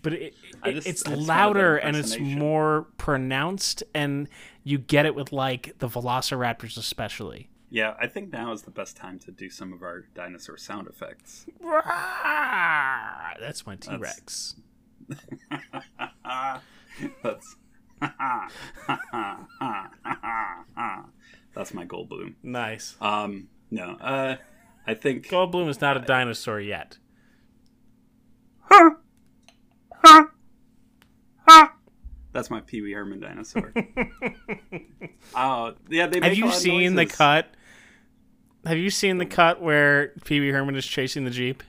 [0.02, 4.28] but it, it- just- it's I just found louder and it's more pronounced and
[4.64, 7.48] you get it with like the velociraptors especially.
[7.72, 10.88] Yeah, I think now is the best time to do some of our dinosaur sound
[10.88, 11.46] effects.
[13.38, 14.56] that's my t-rex.
[17.22, 17.56] That's
[21.54, 22.34] That's my Goldblum.
[22.42, 22.96] nice.
[23.00, 24.36] Um, no, uh,
[24.86, 26.98] I think goldblum is not a dinosaur yet
[32.32, 33.72] that's my Pee Wee Herman dinosaur.
[35.34, 36.16] Oh, yeah, they.
[36.16, 37.54] have make a you lot of seen the cut
[38.64, 41.62] have you seen the cut where pee-wee herman is chasing the jeep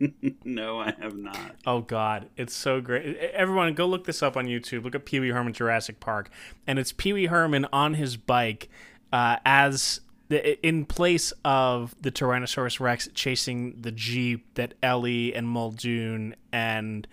[0.44, 1.56] No, I have not.
[1.66, 3.16] Oh God, it's so great!
[3.16, 4.84] Everyone, go look this up on YouTube.
[4.84, 6.30] Look at Pee Wee Herman Jurassic Park,
[6.66, 8.68] and it's Pee Wee Herman on his bike,
[9.12, 15.48] uh, as the, in place of the Tyrannosaurus Rex chasing the jeep that Ellie and
[15.48, 17.06] Muldoon and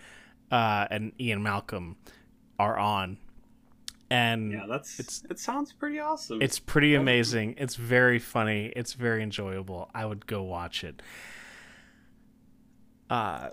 [0.51, 1.97] uh, and Ian Malcolm
[2.59, 3.17] are on,
[4.09, 5.39] and Yeah, that's It's- it.
[5.39, 6.41] Sounds pretty awesome.
[6.41, 7.55] it's pretty amazing.
[7.57, 8.71] It's very funny.
[8.75, 9.89] It's very enjoyable.
[9.93, 11.01] I would go watch it.
[13.09, 13.49] Uh,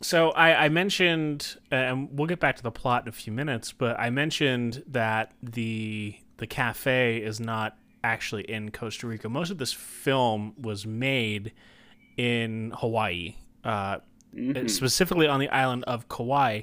[0.00, 3.32] so I, I mentioned, uh, and we'll get back to the plot in a few
[3.32, 9.28] minutes, but I mentioned that the the cafe is not actually in Costa Rica.
[9.28, 11.52] Most of this film was made
[12.16, 13.98] in Hawaii, uh,
[14.34, 14.68] Mhm.
[14.68, 16.62] specifically on the island of Kauai,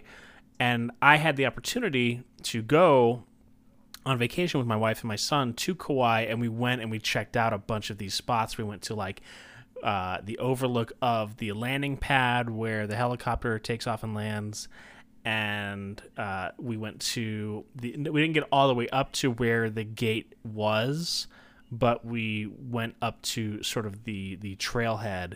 [0.60, 3.24] and I had the opportunity to go
[4.06, 7.00] on vacation with my wife and my son to Kauai, and we went and we
[7.00, 8.58] checked out a bunch of these spots.
[8.58, 9.22] We went to like
[9.84, 14.68] uh, the overlook of the landing pad where the helicopter takes off and lands,
[15.24, 17.92] and uh, we went to the.
[17.98, 21.28] We didn't get all the way up to where the gate was,
[21.72, 25.36] but we went up to sort of the the trailhead.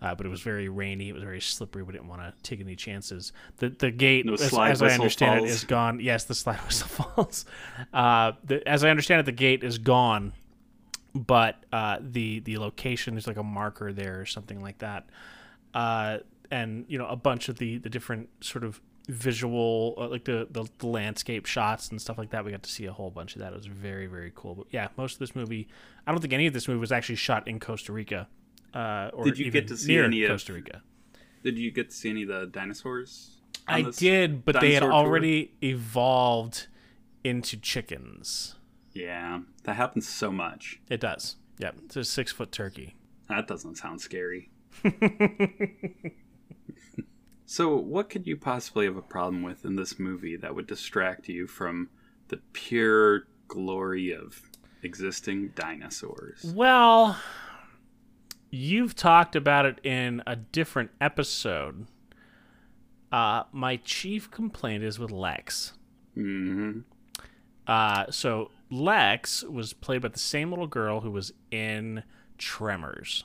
[0.00, 1.08] Uh, but it was very rainy.
[1.08, 1.84] It was very slippery.
[1.84, 3.32] We didn't want to take any chances.
[3.58, 5.50] The the gate, No as, as I understand falls.
[5.50, 6.00] it, is gone.
[6.00, 7.44] Yes, the slide whistle falls.
[7.92, 10.32] Uh, the, as I understand it, the gate is gone,
[11.14, 15.06] but uh, the the location is like a marker there or something like that.
[15.72, 16.18] Uh,
[16.50, 20.46] and you know, a bunch of the the different sort of visual, uh, like the,
[20.50, 22.44] the the landscape shots and stuff like that.
[22.44, 23.52] We got to see a whole bunch of that.
[23.52, 24.54] It was very very cool.
[24.54, 25.68] But yeah, most of this movie,
[26.06, 28.28] I don't think any of this movie was actually shot in Costa Rica.
[28.74, 30.82] Uh, or Did you get to see any of- Costa Rica?
[31.44, 33.38] Did you get to see any of the dinosaurs?
[33.66, 35.08] I did, but they had dinosaur tour?
[35.08, 36.68] already evolved
[37.24, 38.54] into chickens.
[38.92, 40.80] Yeah, that happens so much.
[40.88, 41.36] It does.
[41.58, 42.94] Yeah, it's a six foot turkey.
[43.28, 44.50] That doesn't sound scary.
[47.52, 51.28] so, what could you possibly have a problem with in this movie that would distract
[51.28, 51.90] you from
[52.28, 54.40] the pure glory of
[54.82, 56.50] existing dinosaurs?
[56.54, 57.20] Well,
[58.48, 61.88] you've talked about it in a different episode.
[63.12, 65.74] Uh, my chief complaint is with Lex.
[66.16, 66.78] Mm-hmm.
[67.66, 72.02] Uh, so Lex was played by the same little girl who was in
[72.38, 73.24] Tremors.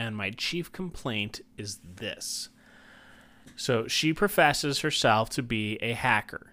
[0.00, 2.48] And my chief complaint is this.
[3.56, 6.52] So she professes herself to be a hacker.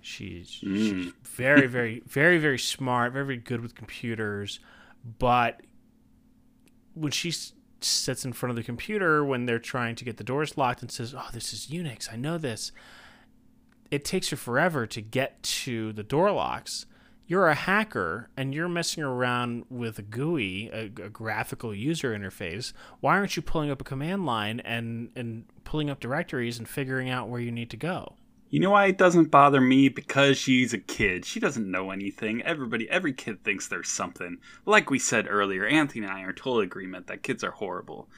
[0.00, 0.76] She's, mm.
[0.76, 4.60] she's very, very, very, very smart, very, very good with computers.
[5.18, 5.62] But
[6.94, 10.24] when she s- sits in front of the computer when they're trying to get the
[10.24, 12.72] doors locked and says, Oh, this is Unix, I know this
[13.90, 16.86] it takes her forever to get to the door locks.
[17.28, 22.72] You're a hacker and you're messing around with a GUI, a, a graphical user interface.
[23.00, 27.10] Why aren't you pulling up a command line and, and pulling up directories and figuring
[27.10, 28.14] out where you need to go?
[28.48, 29.90] You know why it doesn't bother me?
[29.90, 31.26] Because she's a kid.
[31.26, 32.40] She doesn't know anything.
[32.44, 34.38] Everybody, every kid thinks there's something.
[34.64, 38.08] Like we said earlier, Anthony and I are total agreement that kids are horrible.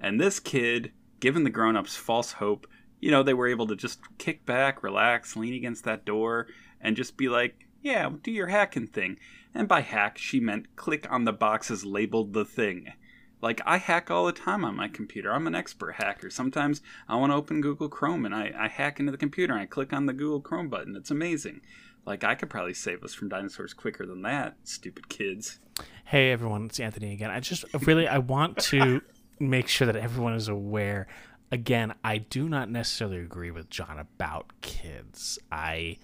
[0.00, 2.66] And this kid, given the grown ups false hope,
[2.98, 6.48] you know, they were able to just kick back, relax, lean against that door,
[6.80, 9.16] and just be like, yeah, do your hacking thing.
[9.54, 12.92] And by hack, she meant click on the boxes labeled the thing.
[13.40, 15.32] Like, I hack all the time on my computer.
[15.32, 16.28] I'm an expert hacker.
[16.28, 19.62] Sometimes I want to open Google Chrome and I, I hack into the computer and
[19.62, 20.96] I click on the Google Chrome button.
[20.96, 21.60] It's amazing.
[22.04, 25.60] Like, I could probably save us from dinosaurs quicker than that, stupid kids.
[26.04, 27.30] Hey everyone, it's Anthony again.
[27.30, 29.02] I just really I want to
[29.38, 31.06] make sure that everyone is aware.
[31.52, 35.38] Again, I do not necessarily agree with John about kids.
[35.52, 35.98] I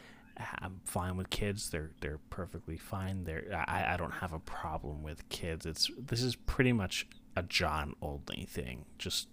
[0.61, 1.71] I'm fine with kids.
[1.71, 3.25] They're they're perfectly fine.
[3.25, 5.67] They're I, I don't have a problem with kids.
[5.67, 8.85] It's this is pretty much a John Oldney thing.
[8.99, 9.29] Just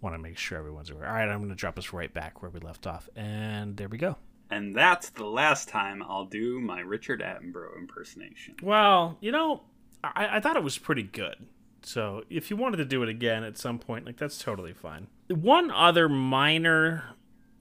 [0.00, 1.08] want to make sure everyone's aware.
[1.08, 3.88] All right, I'm going to drop us right back where we left off, and there
[3.88, 4.16] we go.
[4.50, 8.54] And that's the last time I'll do my Richard Attenborough impersonation.
[8.62, 9.62] Well, you know,
[10.04, 11.46] I, I thought it was pretty good.
[11.82, 15.08] So if you wanted to do it again at some point, like that's totally fine.
[15.28, 17.16] One other minor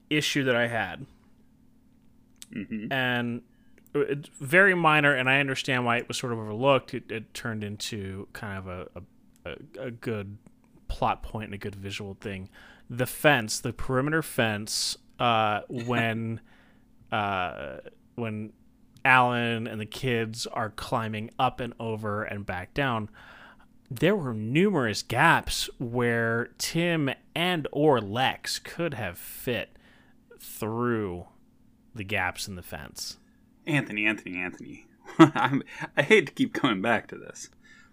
[0.10, 1.06] issue that I had,
[2.52, 3.42] hmm and
[3.96, 6.94] it's very minor, and I understand why it was sort of overlooked.
[6.94, 10.38] It, it turned into kind of a, a, a, a good
[10.88, 12.50] plot point and a good visual thing.
[12.90, 16.42] The fence, the perimeter fence, uh, when
[17.12, 17.78] uh,
[18.16, 18.54] when
[19.04, 23.10] Alan and the kids are climbing up and over and back down,
[23.90, 29.78] there were numerous gaps where Tim and or Lex could have fit
[30.40, 31.28] through
[31.96, 33.18] the gaps in the fence.
[33.66, 34.88] Anthony, Anthony, Anthony.
[35.20, 35.62] I
[35.98, 37.50] hate to keep coming back to this,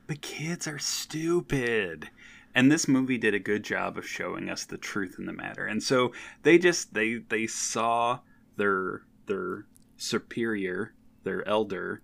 [0.06, 2.10] but kids are stupid.
[2.54, 5.64] And this movie did a good job of showing us the truth in the matter.
[5.64, 6.12] And so
[6.42, 8.20] they just they they saw
[8.56, 10.92] their their superior,
[11.24, 12.02] their elder,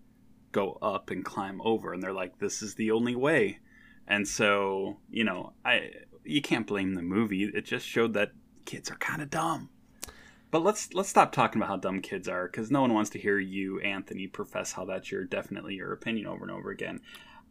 [0.53, 3.59] go up and climb over, and they're like, "This is the only way."
[4.07, 5.91] And so you know, I
[6.25, 7.45] you can't blame the movie.
[7.45, 8.33] It just showed that
[8.65, 9.69] kids are kind of dumb.
[10.51, 13.19] But let's let's stop talking about how dumb kids are because no one wants to
[13.19, 17.01] hear you, Anthony, profess how that's your definitely your opinion over and over again.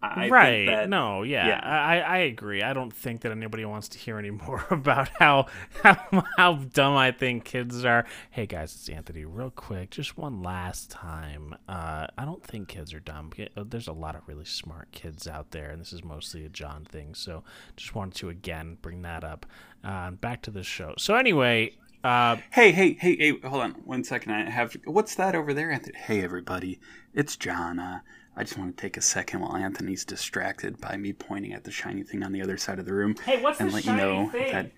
[0.02, 0.68] I right.
[0.68, 1.60] Think that, no, yeah, yeah.
[1.64, 2.62] I, I agree.
[2.62, 5.48] I don't think that anybody wants to hear any more about how,
[5.84, 8.06] how how dumb I think kids are.
[8.30, 9.26] Hey guys, it's Anthony.
[9.26, 11.56] Real quick, just one last time.
[11.68, 13.32] Uh, I don't think kids are dumb.
[13.56, 16.50] Uh, There's a lot of really smart kids out there, and this is mostly a
[16.50, 17.16] John thing.
[17.16, 17.44] So
[17.76, 19.46] just wanted to again bring that up.
[19.84, 20.94] Uh, back to the show.
[20.98, 23.40] So anyway, uh, Hey, hey, hey, hey!
[23.48, 24.32] Hold on one second.
[24.34, 25.98] I have what's that over there, Anthony?
[25.98, 26.80] Hey, everybody,
[27.14, 27.80] it's John.
[27.80, 28.00] Uh,
[28.36, 31.72] I just want to take a second while Anthony's distracted by me pointing at the
[31.72, 33.16] shiny thing on the other side of the room.
[33.26, 34.72] Hey, what's and the let shiny you know thing?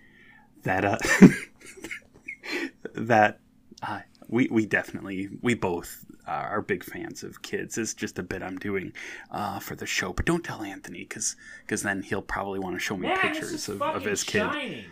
[0.64, 0.98] that that uh
[2.96, 3.40] that
[3.84, 7.78] uh, we we definitely we both are big fans of kids.
[7.78, 8.94] It's just a bit I'm doing
[9.32, 12.80] uh, for the show, but don't tell Anthony because because then he'll probably want to
[12.80, 14.86] show me pictures of, of his kid.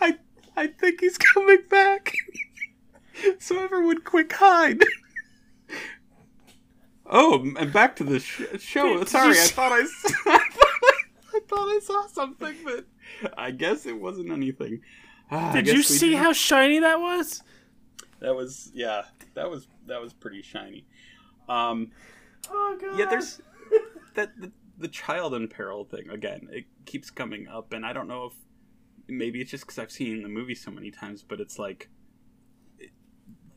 [0.00, 0.16] I
[0.56, 2.12] I think he's coming back.
[3.38, 4.82] so everyone, quick hide.
[7.06, 8.98] Oh, and back to the sh- show.
[8.98, 12.84] Did Sorry, I I s- thought I, s- I thought I saw something, but
[13.36, 14.80] I guess it wasn't anything.
[15.30, 17.42] Ah, Did you see did- how shiny that was?
[18.20, 18.70] that was?
[18.74, 19.02] Yeah,
[19.34, 20.84] that was that was pretty shiny.
[21.48, 21.92] Um,
[22.50, 22.98] Oh god.
[22.98, 23.40] yeah, there's
[24.14, 26.48] that the, the child in peril thing again.
[26.50, 28.32] It keeps coming up, and I don't know if
[29.08, 31.88] maybe it's just because I've seen the movie so many times, but it's like,
[32.78, 32.90] it,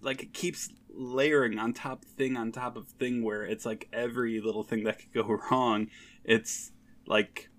[0.01, 4.41] like it keeps layering on top thing on top of thing, where it's like every
[4.41, 5.87] little thing that could go wrong.
[6.23, 6.71] It's
[7.05, 7.49] like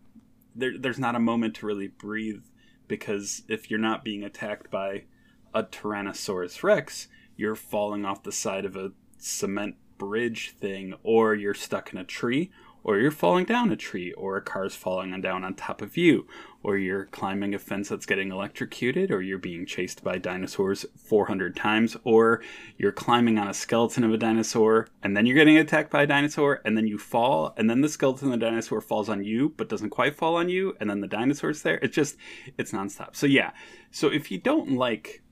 [0.55, 2.45] there, there's not a moment to really breathe
[2.89, 5.05] because if you're not being attacked by
[5.55, 11.55] a Tyrannosaurus Rex, you're falling off the side of a cement bridge thing, or you're
[11.55, 12.51] stuck in a tree,
[12.85, 16.27] or you're falling down a tree, or a car's falling down on top of you,
[16.63, 21.55] or you're climbing a fence that's getting electrocuted, or you're being chased by dinosaurs 400
[21.55, 22.43] times, or
[22.77, 26.07] you're climbing on a skeleton of a dinosaur, and then you're getting attacked by a
[26.07, 29.51] dinosaur, and then you fall, and then the skeleton of the dinosaur falls on you,
[29.57, 31.79] but doesn't quite fall on you, and then the dinosaur's there.
[31.83, 32.17] It's just,
[32.59, 33.17] it's nonstop.
[33.17, 33.53] So, yeah.
[33.91, 35.23] So, if you don't like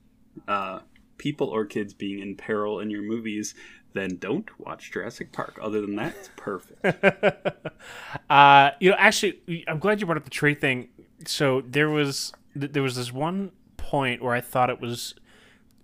[0.47, 0.79] uh,
[1.17, 3.53] people or kids being in peril in your movies,
[3.93, 5.59] then don't watch Jurassic Park.
[5.61, 6.83] Other than that, it's perfect.
[8.29, 10.89] uh, you know, actually, I'm glad you brought up the tree thing.
[11.25, 15.15] So there was there was this one point where I thought it was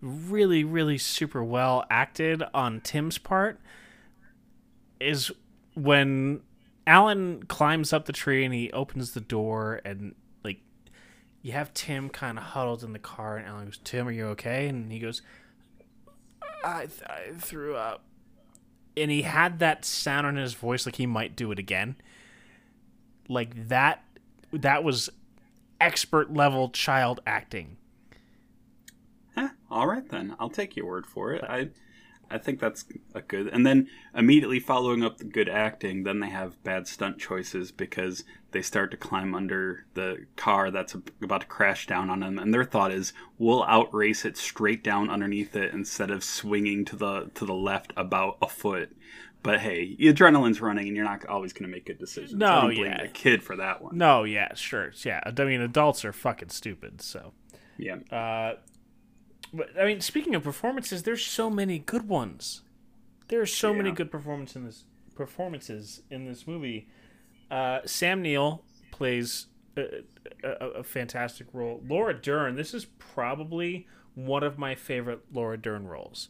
[0.01, 3.60] really, really super well acted on Tim's part.
[4.99, 5.32] Is
[5.76, 6.41] when
[6.86, 10.60] Alan climbs up the tree and he opens the door and like
[11.41, 14.28] you have Tim kind of huddled in the car and Alan goes, "Tim, are you
[14.28, 15.22] okay?" And he goes,
[16.64, 18.03] "I, th- I threw up."
[18.95, 21.95] And he had that sound in his voice like he might do it again.
[23.30, 24.03] Like that
[24.51, 25.10] that was
[25.80, 27.78] expert level child acting.
[29.36, 31.43] Eh, all right then, I'll take your word for it.
[31.43, 31.70] I,
[32.30, 33.48] I think that's a good.
[33.48, 38.24] And then immediately following up the good acting, then they have bad stunt choices because
[38.52, 42.54] they start to climb under the car that's about to crash down on them, and
[42.54, 47.32] their thought is, "We'll outrace it straight down underneath it instead of swinging to the
[47.36, 48.96] to the left about a foot."
[49.44, 52.34] But hey, adrenaline's running, and you're not always going to make good decisions.
[52.34, 53.04] No, I don't blame yeah.
[53.04, 53.98] the kid for that one.
[53.98, 54.92] No, yeah, sure.
[55.06, 55.22] Yeah.
[55.26, 57.34] I mean adults are fucking stupid, so
[57.78, 58.56] Yeah, Uh,
[59.58, 62.62] but I mean, speaking of performances, there's so many good ones.
[63.30, 64.84] There are so many good performances in this
[65.16, 66.88] performances in this movie.
[67.49, 70.03] Uh, Sam Neill plays a,
[70.43, 70.49] a,
[70.80, 71.82] a fantastic role.
[71.86, 72.55] Laura Dern.
[72.55, 76.30] This is probably one of my favorite Laura Dern roles.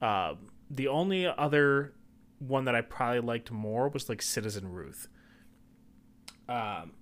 [0.00, 1.94] Um, the only other
[2.38, 5.08] one that I probably liked more was like Citizen Ruth.
[6.48, 6.92] Um,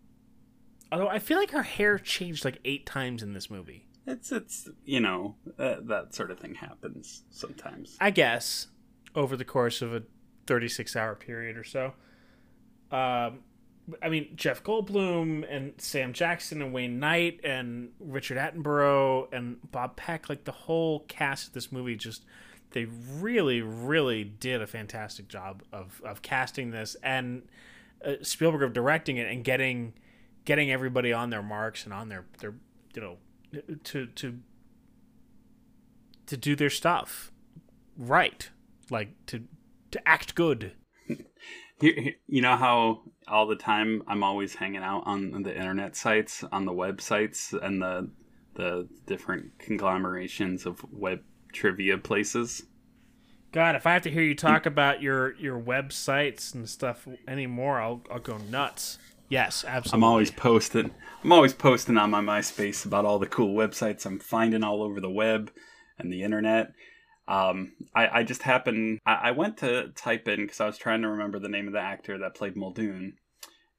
[0.93, 3.87] although I feel like her hair changed like eight times in this movie.
[4.11, 7.97] It's it's you know that that sort of thing happens sometimes.
[8.01, 8.69] I guess,
[9.15, 10.03] over the course of a
[10.47, 11.95] 36 hour period or so.
[12.91, 13.41] Um,
[14.03, 19.97] I mean, Jeff Goldblum and Sam Jackson and Wayne Knight and Richard Attenborough and Bob
[19.97, 22.25] Peck, like the whole cast of this movie, just
[22.73, 27.43] they really, really did a fantastic job of, of casting this and
[28.05, 29.93] uh, Spielberg of directing it and getting
[30.45, 32.55] getting everybody on their marks and on their their
[32.95, 33.17] you know
[33.85, 34.39] to to
[36.27, 37.33] to do their stuff
[37.97, 38.51] right
[38.91, 39.45] like to
[39.91, 40.73] to act good
[41.81, 46.67] You, know how all the time I'm always hanging out on the internet sites, on
[46.67, 48.11] the websites, and the
[48.55, 51.21] the different conglomerations of web
[51.53, 52.65] trivia places.
[53.53, 57.81] god if i have to hear you talk about your your websites and stuff anymore
[57.81, 58.99] i'll i'll go nuts
[59.31, 60.91] yes absolutely I'm always posting.
[61.25, 65.01] I'm always posting on my MySpace about all the cool websites I'm finding all over
[65.01, 65.51] the web
[65.99, 66.73] and the internet.
[67.31, 68.99] Um, I, I just happened.
[69.07, 71.73] I, I went to type in because I was trying to remember the name of
[71.73, 73.15] the actor that played Muldoon,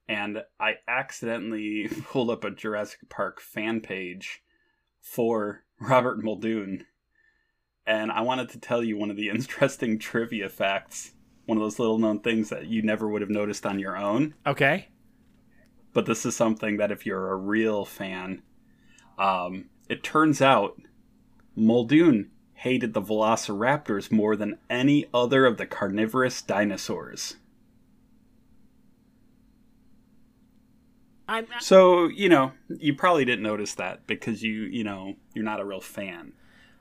[0.07, 4.41] and I accidentally pulled up a Jurassic Park fan page
[5.01, 6.85] for Robert Muldoon,
[7.85, 11.11] and I wanted to tell you one of the interesting trivia facts.
[11.45, 14.35] One of those little known things that you never would have noticed on your own
[14.45, 14.87] okay
[15.93, 18.41] but this is something that if you're a real fan,
[19.17, 20.81] um, it turns out
[21.55, 27.35] Muldoon hated the velociraptors more than any other of the carnivorous dinosaurs.
[31.27, 35.59] i'm So, you know, you probably didn't notice that because you, you know, you're not
[35.59, 36.33] a real fan.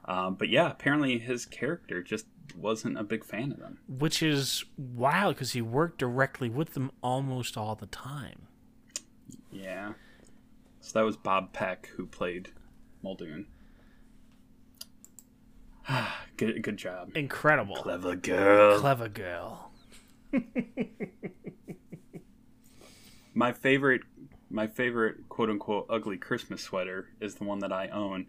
[0.05, 3.79] Um, but yeah, apparently his character just wasn't a big fan of them.
[3.89, 8.49] which is wild because he worked directly with them almost all the time
[9.51, 9.93] Yeah.
[10.81, 12.51] So that was Bob Peck who played
[13.03, 13.47] Muldoon.
[16.37, 17.17] good, good job.
[17.17, 18.79] incredible Clever girl.
[18.79, 19.71] clever girl
[23.35, 24.03] my favorite,
[24.49, 28.27] my favorite quote unquote ugly Christmas sweater is the one that I own,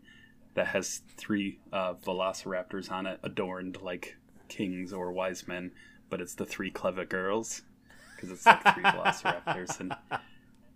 [0.56, 4.18] that has three uh, velociraptors on it, adorned like
[4.48, 5.72] kings or wise men,
[6.10, 7.62] but it's the three clever girls
[8.16, 9.94] because it's like three velociraptors and.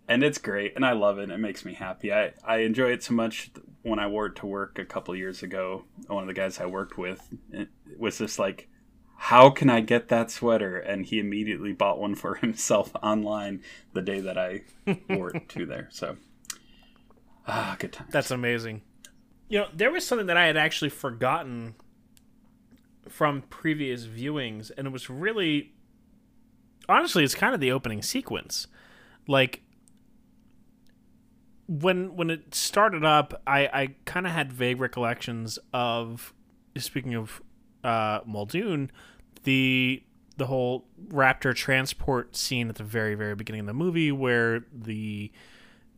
[0.08, 1.30] And it's great, and I love it.
[1.30, 2.12] It makes me happy.
[2.12, 3.50] I, I enjoy it so much.
[3.82, 6.66] When I wore it to work a couple years ago, one of the guys I
[6.66, 8.68] worked with it was just like,
[9.16, 10.78] how can I get that sweater?
[10.78, 13.62] And he immediately bought one for himself online
[13.94, 14.62] the day that I
[15.08, 15.88] wore it to there.
[15.90, 16.16] So,
[17.46, 18.12] ah, good times.
[18.12, 18.82] That's amazing.
[19.48, 21.76] You know, there was something that I had actually forgotten
[23.08, 25.72] from previous viewings, and it was really
[26.88, 28.66] honestly, it's kind of the opening sequence.
[29.28, 29.62] Like
[31.68, 36.32] when when it started up, I, I kind of had vague recollections of
[36.76, 37.42] speaking of
[37.82, 38.90] uh, Muldoon,
[39.44, 40.02] the
[40.36, 45.32] the whole raptor transport scene at the very very beginning of the movie where the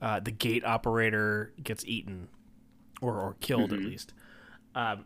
[0.01, 2.29] uh, the gate operator gets eaten
[3.01, 4.13] or or killed at least.
[4.75, 5.05] Um,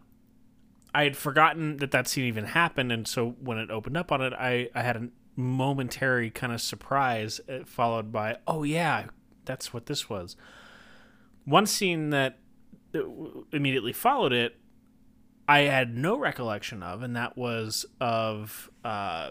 [0.95, 4.21] I had forgotten that that scene even happened, and so when it opened up on
[4.21, 9.07] it, I I had a momentary kind of surprise, uh, followed by oh yeah,
[9.45, 10.37] that's what this was.
[11.45, 12.39] One scene that
[13.53, 14.57] immediately followed it,
[15.49, 19.31] I had no recollection of, and that was of uh,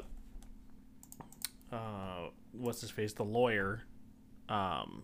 [1.72, 3.84] uh, what's his face, the lawyer,
[4.50, 5.04] um,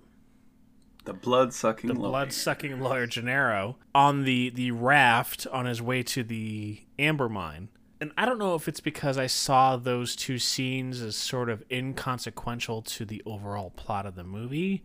[1.06, 1.88] The blood sucking.
[1.88, 7.30] the blood sucking lawyer Gennaro on the the raft on his way to the amber
[7.30, 7.70] mine.
[8.00, 11.64] And I don't know if it's because I saw those two scenes as sort of
[11.72, 14.84] inconsequential to the overall plot of the movie,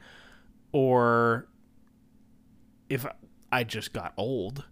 [0.73, 1.47] or
[2.89, 3.07] if
[3.51, 4.65] I just got old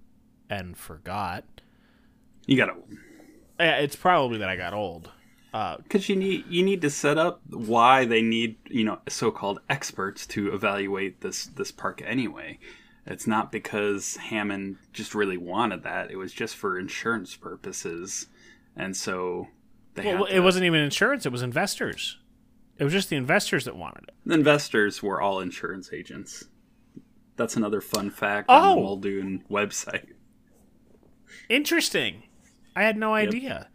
[0.48, 1.44] and forgot.
[2.46, 2.74] You gotta,
[3.58, 5.10] Eh, It's probably that I got old.
[5.52, 9.58] Uh, because you need you need to set up why they need you know so-called
[9.68, 12.56] experts to evaluate this this park anyway.
[13.06, 16.10] It's not because Hammond just really wanted that.
[16.10, 18.26] It was just for insurance purposes,
[18.76, 19.48] and so
[19.94, 22.18] they well, had it to- wasn't even insurance; it was investors.
[22.78, 24.14] It was just the investors that wanted it.
[24.24, 26.44] The investors were all insurance agents.
[27.36, 28.82] That's another fun fact on the Oh.
[28.82, 30.06] Muldoon website.
[31.48, 32.22] Interesting.
[32.76, 33.68] I had no idea.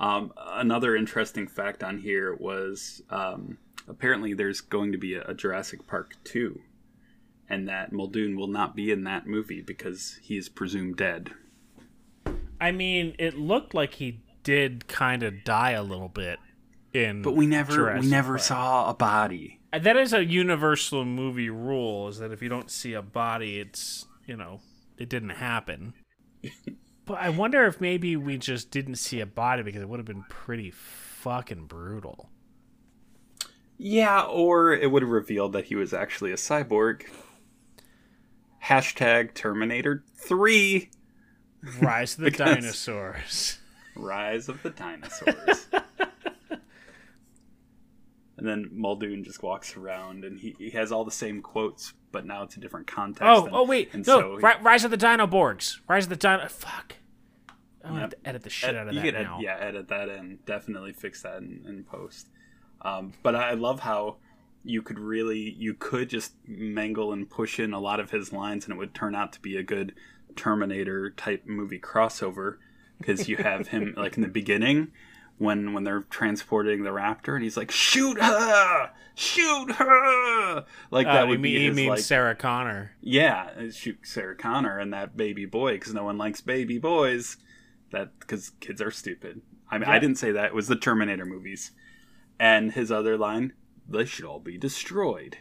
[0.00, 5.34] Um, another interesting fact on here was um, apparently there's going to be a, a
[5.34, 6.60] Jurassic Park 2,
[7.48, 11.30] and that Muldoon will not be in that movie because he is presumed dead.
[12.60, 16.38] I mean, it looked like he did kind of die a little bit
[16.92, 17.22] in.
[17.22, 18.42] But we never Jurassic we never Park.
[18.42, 19.60] saw a body.
[19.72, 23.60] Uh, that is a universal movie rule: is that if you don't see a body,
[23.60, 24.60] it's you know
[24.96, 25.94] it didn't happen.
[27.04, 30.06] but I wonder if maybe we just didn't see a body because it would have
[30.06, 32.30] been pretty fucking brutal.
[33.76, 37.04] Yeah, or it would have revealed that he was actually a cyborg.
[38.68, 40.90] Hashtag Terminator 3
[41.80, 43.58] Rise of the dinosaurs.
[43.96, 45.66] Rise of the Dinosaurs.
[48.36, 52.24] and then Muldoon just walks around and he, he has all the same quotes, but
[52.24, 53.24] now it's a different context.
[53.24, 54.20] Oh, and- oh wait, and no!
[54.20, 55.78] so he- Ri- Rise of the Dinoborgs.
[55.88, 56.46] Rise of the Dino.
[56.48, 56.94] Fuck.
[57.84, 59.38] I'm have to edit the shit out of that could ed- now.
[59.40, 60.38] yeah, edit that in.
[60.44, 62.28] Definitely fix that in, in post.
[62.82, 64.18] Um, but I love how
[64.64, 68.64] you could really you could just mangle and push in a lot of his lines,
[68.64, 69.94] and it would turn out to be a good
[70.36, 72.56] Terminator type movie crossover
[72.98, 74.92] because you have him like in the beginning
[75.38, 78.90] when when they're transporting the raptor, and he's like, "Shoot her!
[79.14, 82.92] Shoot her!" Like Uh, that you would mean, be his mean like Sarah Connor?
[83.00, 87.36] yeah, uh, shoot Sarah Connor and that baby boy because no one likes baby boys.
[87.90, 89.40] That because kids are stupid.
[89.70, 90.46] I mean, I didn't say that.
[90.46, 91.70] It was the Terminator movies,
[92.38, 93.52] and his other line:
[93.88, 95.38] "They should all be destroyed."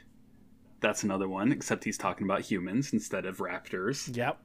[0.80, 4.16] That's another one, except he's talking about humans instead of raptors.
[4.16, 4.40] Yep.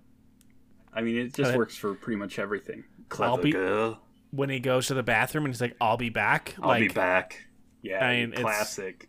[0.95, 2.85] I mean, it just works for pretty much everything.
[3.09, 6.09] Clever I'll be- girl, When he goes to the bathroom and he's like, "I'll be
[6.09, 7.47] back." I'll like, be back.
[7.83, 9.09] Yeah, I mean, classic.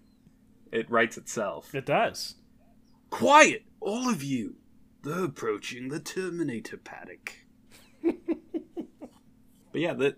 [0.72, 1.76] It writes itself.
[1.76, 2.36] It does.
[3.10, 4.56] Quiet, all of you.
[5.04, 7.34] They're approaching the Terminator paddock.
[8.04, 8.16] but
[9.74, 10.18] yeah, that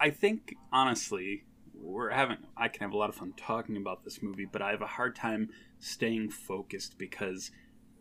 [0.00, 1.44] I think honestly,
[1.84, 4.70] we're having I can have a lot of fun talking about this movie, but I
[4.70, 7.50] have a hard time staying focused because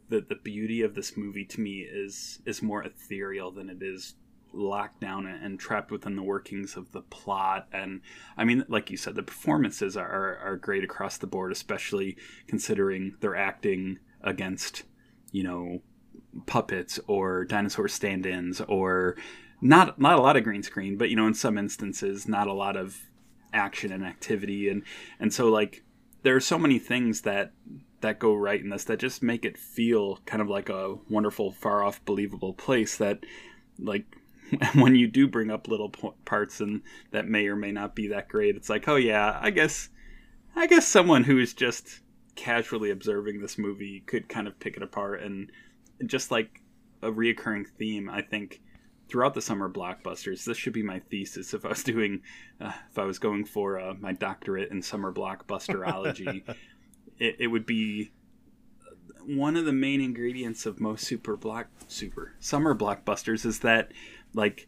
[0.09, 4.15] the the beauty of this movie to me is is more ethereal than it is
[4.55, 7.67] locked down and, trapped within the workings of the plot.
[7.73, 8.01] And
[8.37, 12.17] i mean like you said the performances are, are, are great across the board especially
[12.47, 14.83] considering they're acting against
[15.31, 15.79] you know
[16.45, 19.15] puppets or dinosaur stand-ins or
[19.61, 22.53] not not a lot of green screen but you know in some instances not a
[22.53, 23.01] lot of
[23.53, 24.83] action and activity and
[25.19, 25.83] and so like
[26.23, 27.51] there are so many things that
[28.01, 31.51] that go right in this that just make it feel kind of like a wonderful
[31.51, 33.19] far off believable place that
[33.79, 34.05] like
[34.75, 35.89] when you do bring up little
[36.25, 36.81] parts and
[37.11, 39.89] that may or may not be that great it's like oh yeah i guess
[40.55, 42.01] i guess someone who is just
[42.35, 45.51] casually observing this movie could kind of pick it apart and
[46.05, 46.61] just like
[47.01, 48.61] a reoccurring theme i think
[49.09, 52.21] throughout the summer blockbusters this should be my thesis if i was doing
[52.61, 56.43] uh, if i was going for uh, my doctorate in summer blockbusterology.
[57.19, 58.11] It, it would be
[59.25, 63.91] one of the main ingredients of most super block super summer blockbusters is that
[64.33, 64.67] like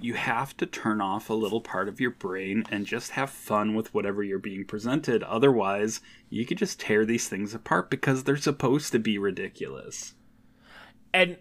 [0.00, 3.74] you have to turn off a little part of your brain and just have fun
[3.74, 5.22] with whatever you're being presented.
[5.22, 10.14] Otherwise you could just tear these things apart because they're supposed to be ridiculous.
[11.12, 11.36] And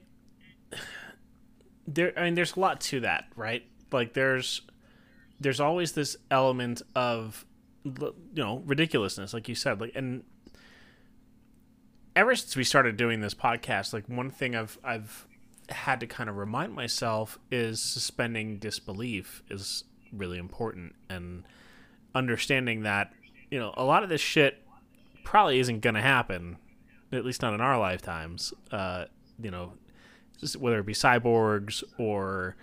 [1.88, 3.64] there i mean there's a lot to that right?
[3.92, 4.62] Like there's
[5.40, 7.46] there's always this element of
[7.84, 10.24] you know ridiculousness like you said like and
[12.16, 15.28] ever since we started doing this podcast like one thing i've i've
[15.68, 21.44] had to kind of remind myself is suspending disbelief is really important and
[22.16, 23.12] understanding that
[23.52, 24.66] you know a lot of this shit
[25.26, 26.56] probably isn't going to happen
[27.12, 29.06] at least not in our lifetimes uh
[29.42, 29.74] you know
[30.58, 32.56] whether it be cyborgs or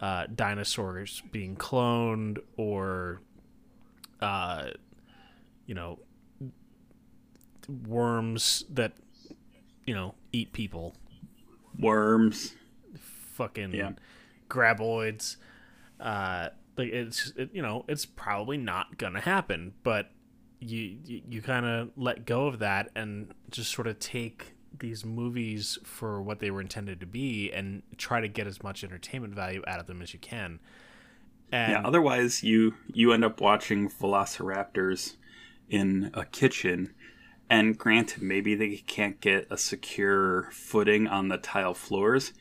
[0.00, 3.20] uh, dinosaurs being cloned or
[4.20, 4.68] uh,
[5.66, 5.98] you know,
[7.86, 8.92] worms that
[9.86, 10.94] you know eat people,
[11.78, 12.54] Worms.
[13.34, 13.92] fucking Yeah.
[14.48, 15.36] graboids.
[16.00, 20.10] Uh, like it's it, you know it's probably not gonna happen, but
[20.60, 25.04] you you, you kind of let go of that and just sort of take these
[25.04, 29.34] movies for what they were intended to be and try to get as much entertainment
[29.34, 30.60] value out of them as you can.
[31.50, 35.14] And Yeah, otherwise you you end up watching velociraptors
[35.68, 36.94] in a kitchen
[37.50, 42.32] and granted maybe they can't get a secure footing on the tile floors,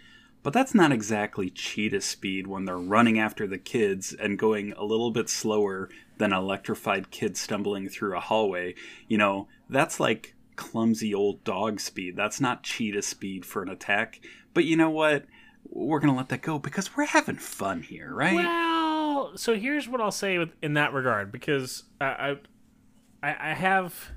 [0.43, 4.83] but that's not exactly cheetah speed when they're running after the kids and going a
[4.83, 8.75] little bit slower than an electrified kid stumbling through a hallway.
[9.07, 12.17] You know, that's like clumsy old dog speed.
[12.17, 14.19] That's not cheetah speed for an attack.
[14.53, 15.25] But you know what?
[15.69, 18.35] We're going to let that go because we're having fun here, right?
[18.35, 22.37] Well, so here's what I'll say with, in that regard because I,
[23.23, 24.11] I I have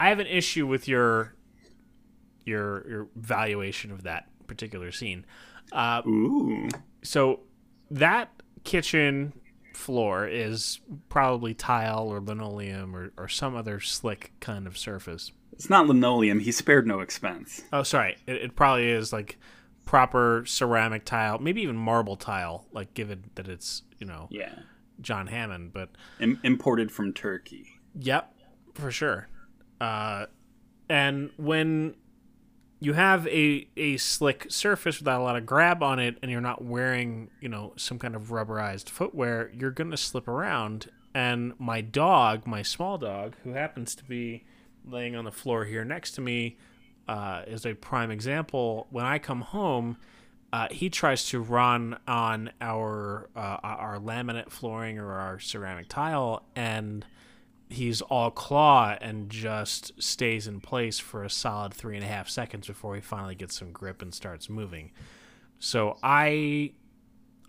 [0.00, 1.34] I have an issue with your
[2.44, 5.24] your your valuation of that particular scene.
[5.72, 6.68] Uh, Ooh.
[7.02, 7.40] so
[7.90, 8.30] that
[8.64, 9.32] kitchen
[9.78, 15.32] floor is probably tile or linoleum or, or some other slick kind of surface.
[15.52, 16.40] It's not linoleum.
[16.40, 17.62] He spared no expense.
[17.72, 18.16] Oh, sorry.
[18.26, 19.38] It, it probably is like
[19.86, 24.52] proper ceramic tile, maybe even marble tile, like given that it's, you know, Yeah.
[25.00, 25.72] John Hammond.
[25.72, 27.80] But Im- imported from Turkey.
[27.98, 28.34] yep,
[28.74, 29.28] for sure.
[29.80, 30.26] Uh,
[30.88, 31.94] and when
[32.80, 36.40] you have a, a slick surface without a lot of grab on it and you're
[36.40, 40.90] not wearing, you know, some kind of rubberized footwear, you're going to slip around.
[41.14, 44.44] And my dog, my small dog, who happens to be
[44.84, 46.56] laying on the floor here next to me,
[47.08, 48.86] uh, is a prime example.
[48.90, 49.96] When I come home,
[50.52, 56.44] uh, he tries to run on our uh, our laminate flooring or our ceramic tile,
[56.54, 57.04] and
[57.70, 62.28] he's all claw and just stays in place for a solid three and a half
[62.28, 64.90] seconds before he finally gets some grip and starts moving.
[65.58, 66.72] So I,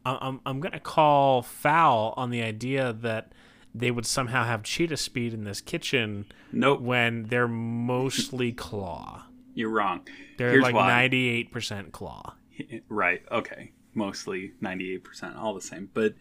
[0.05, 3.33] I'm I'm gonna call foul on the idea that
[3.75, 6.81] they would somehow have cheetah speed in this kitchen Nope.
[6.81, 9.25] when they're mostly claw.
[9.53, 10.01] You're wrong.
[10.37, 12.33] They're Here's like ninety eight percent claw.
[12.89, 13.21] Right.
[13.31, 13.71] Okay.
[13.93, 15.89] Mostly 98%, all the same.
[15.93, 16.15] But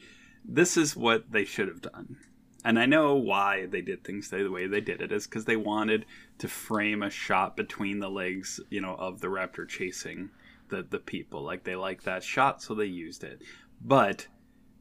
[0.44, 2.16] this is what they should have done.
[2.64, 5.56] And I know why they did things the way they did it is because they
[5.56, 6.06] wanted
[6.38, 10.30] to frame a shot between the legs, you know, of the raptor chasing
[10.68, 11.42] the, the people.
[11.42, 13.42] Like they like that shot, so they used it.
[13.80, 14.26] But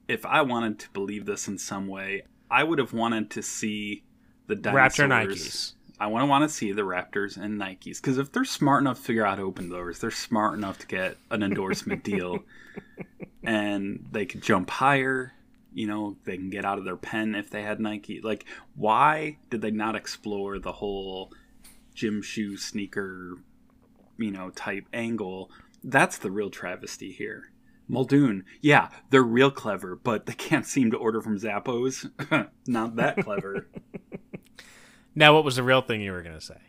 [0.08, 4.04] if I wanted to believe this in some way, I would have wanted to see
[4.48, 5.08] the Raptor.
[5.08, 5.74] Nikes.
[6.00, 8.98] I want to want to see the Raptors and Nikes because if they're smart enough
[8.98, 12.40] to figure out open doors, they're smart enough to get an endorsement deal,
[13.44, 15.34] and they could jump higher.
[15.74, 18.22] You know, they can get out of their pen if they had Nike.
[18.22, 18.45] Like,
[18.76, 21.32] why did they not explore the whole
[21.93, 23.36] gym shoe sneaker,
[24.18, 25.51] you know, type angle?
[25.84, 27.51] That's the real travesty here.
[27.88, 32.09] Muldoon, yeah, they're real clever, but they can't seem to order from Zappos.
[32.68, 33.68] not that clever.
[35.15, 36.59] Now, what was the real thing you were gonna say?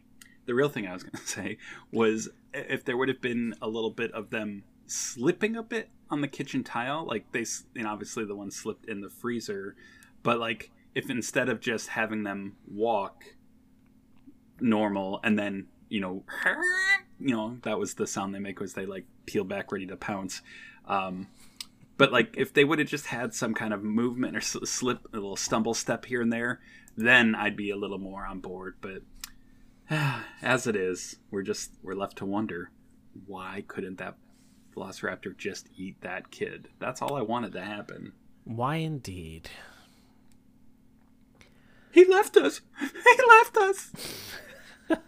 [0.49, 1.59] the real thing I was going to say
[1.93, 6.21] was if there would have been a little bit of them slipping a bit on
[6.21, 7.45] the kitchen tile, like they,
[7.83, 9.77] know, obviously the one slipped in the freezer,
[10.23, 13.25] but like if instead of just having them walk
[14.61, 16.25] normal and then you know,
[17.21, 19.97] you know that was the sound they make was they like peel back ready to
[19.97, 20.43] pounce.
[20.87, 21.29] Um,
[21.97, 25.17] but like if they would have just had some kind of movement or slip, a
[25.17, 26.61] little stumble step here and there,
[26.97, 28.77] then I'd be a little more on board.
[28.81, 29.03] But
[30.43, 32.71] as it is, we're just we're left to wonder
[33.27, 34.17] why couldn't that
[34.79, 36.69] velociraptor just eat that kid?
[36.79, 38.13] That's all I wanted to happen.
[38.45, 39.51] Why indeed?
[41.91, 42.61] He left us.
[42.81, 43.93] He left us.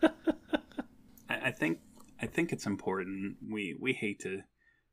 [1.28, 1.78] I, I think
[2.20, 3.36] I think it's important.
[3.48, 4.42] We we hate to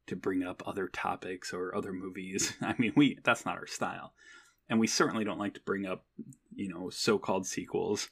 [0.08, 2.54] to bring up other topics or other movies.
[2.62, 4.14] I mean, we that's not our style,
[4.70, 6.06] and we certainly don't like to bring up
[6.56, 8.10] you know so-called sequels.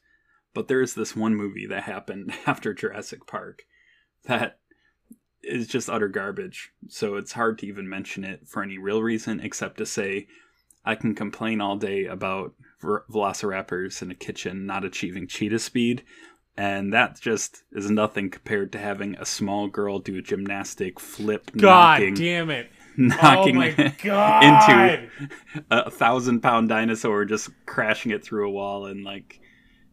[0.54, 3.64] But there is this one movie that happened after Jurassic Park
[4.24, 4.60] that
[5.46, 6.72] is just utter garbage.
[6.88, 10.28] So it's hard to even mention it for any real reason except to say
[10.86, 16.04] I can complain all day about velociraptors in a kitchen not achieving cheetah speed,
[16.58, 21.52] and that just is nothing compared to having a small girl do a gymnastic flip,
[21.58, 22.70] God knocking, damn it!
[22.98, 24.44] knocking oh my god!
[24.44, 25.10] into
[25.72, 29.40] a thousand pound dinosaur, just crashing it through a wall, and like,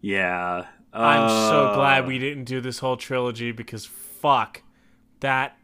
[0.00, 0.66] yeah.
[0.94, 4.62] I'm so uh, glad we didn't do this whole trilogy because fuck
[5.22, 5.56] that.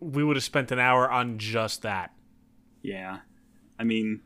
[0.00, 2.12] We would have spent an hour on just that.
[2.82, 3.18] Yeah,
[3.78, 4.22] I mean,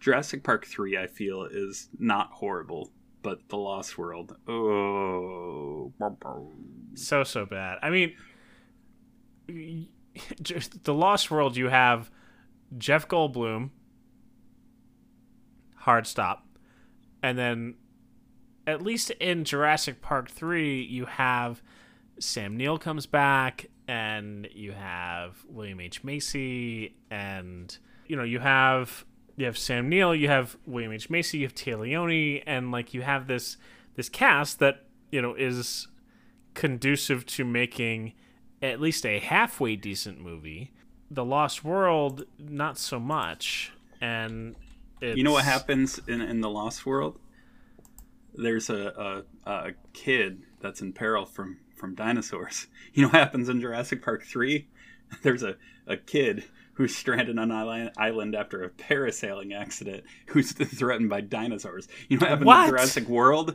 [0.00, 2.90] Jurassic Park 3 I feel is not horrible,
[3.22, 4.36] but The Lost World.
[4.48, 5.92] Oh.
[6.94, 7.78] so so bad.
[7.82, 8.16] I mean,
[10.42, 11.56] just the Lost World.
[11.56, 12.10] You have
[12.76, 13.70] Jeff Goldblum,
[15.76, 16.46] hard stop,
[17.22, 17.74] and then
[18.66, 21.62] at least in Jurassic Park three, you have
[22.18, 27.76] Sam Neill comes back, and you have William H Macy, and
[28.06, 29.04] you know you have
[29.36, 32.94] you have Sam Neill, you have William H Macy, you have Téa Leoni, and like
[32.94, 33.56] you have this
[33.96, 35.88] this cast that you know is
[36.54, 38.12] conducive to making
[38.62, 40.70] at least a halfway decent movie.
[41.10, 43.72] The Lost World, not so much.
[44.00, 44.54] And
[45.00, 47.18] You know what happens in, in The Lost World?
[48.34, 52.66] There's a, a, a kid that's in peril from, from dinosaurs.
[52.92, 54.66] You know what happens in Jurassic Park 3?
[55.22, 55.54] There's a,
[55.86, 56.42] a kid
[56.74, 61.86] who's stranded on an island, island after a parasailing accident who's threatened by dinosaurs.
[62.08, 62.64] You know what happens What?
[62.64, 63.54] in Jurassic World?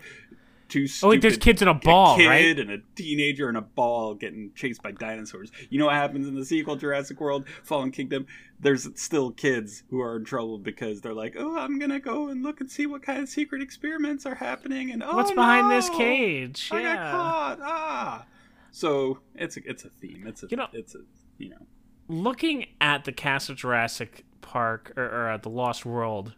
[0.67, 2.59] Two Oh, wait, there's kids in a ball, kid right?
[2.59, 5.51] and a teenager in a ball getting chased by dinosaurs.
[5.69, 8.25] You know what happens in the sequel, Jurassic World, Fallen Kingdom?
[8.59, 12.41] There's still kids who are in trouble because they're like, "Oh, I'm gonna go and
[12.41, 15.89] look and see what kind of secret experiments are happening." And oh, What's behind this
[15.89, 16.69] cage?
[16.71, 16.95] I yeah.
[16.95, 17.59] got caught.
[17.61, 18.25] Ah.
[18.71, 20.23] So it's a it's a theme.
[20.25, 20.99] It's a You know- it's a
[21.37, 21.67] you know
[22.07, 26.35] Looking at the cast of Jurassic Park or, or at the Lost World,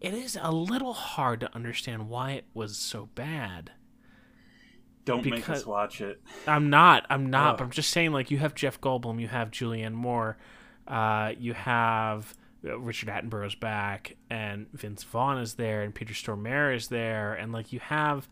[0.00, 3.72] it is a little hard to understand why it was so bad.
[5.04, 6.20] don't make us watch it.
[6.46, 7.06] I'm not.
[7.08, 7.52] I'm not.
[7.52, 7.58] Ugh.
[7.58, 10.36] But I'm just saying, like, you have Jeff Goldblum, you have Julianne Moore,
[10.86, 12.34] uh, you have
[12.64, 17.52] uh, Richard Attenborough's back, and Vince Vaughn is there, and Peter Stormare is there, and
[17.52, 18.28] like you have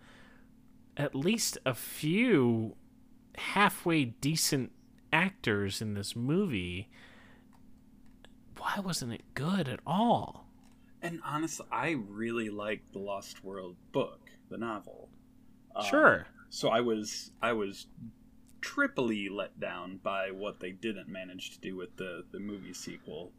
[0.96, 2.76] at least a few
[3.36, 4.70] halfway decent
[5.12, 6.88] actors in this movie.
[8.58, 10.43] Why wasn't it good at all?
[11.04, 15.10] And honestly, I really liked the Lost World book, the novel.
[15.76, 16.26] Um, Sure.
[16.48, 17.86] So I was I was
[18.60, 23.32] triply let down by what they didn't manage to do with the the movie sequel.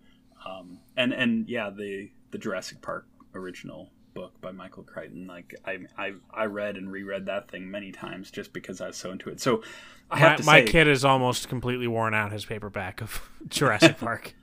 [0.45, 5.25] Um, and and yeah, the the Jurassic Park original book by Michael Crichton.
[5.25, 8.97] Like I I I read and reread that thing many times just because I was
[8.97, 9.39] so into it.
[9.41, 9.63] So
[10.11, 13.97] I have My, to my kid is almost completely worn out his paperback of Jurassic
[13.99, 14.35] Park.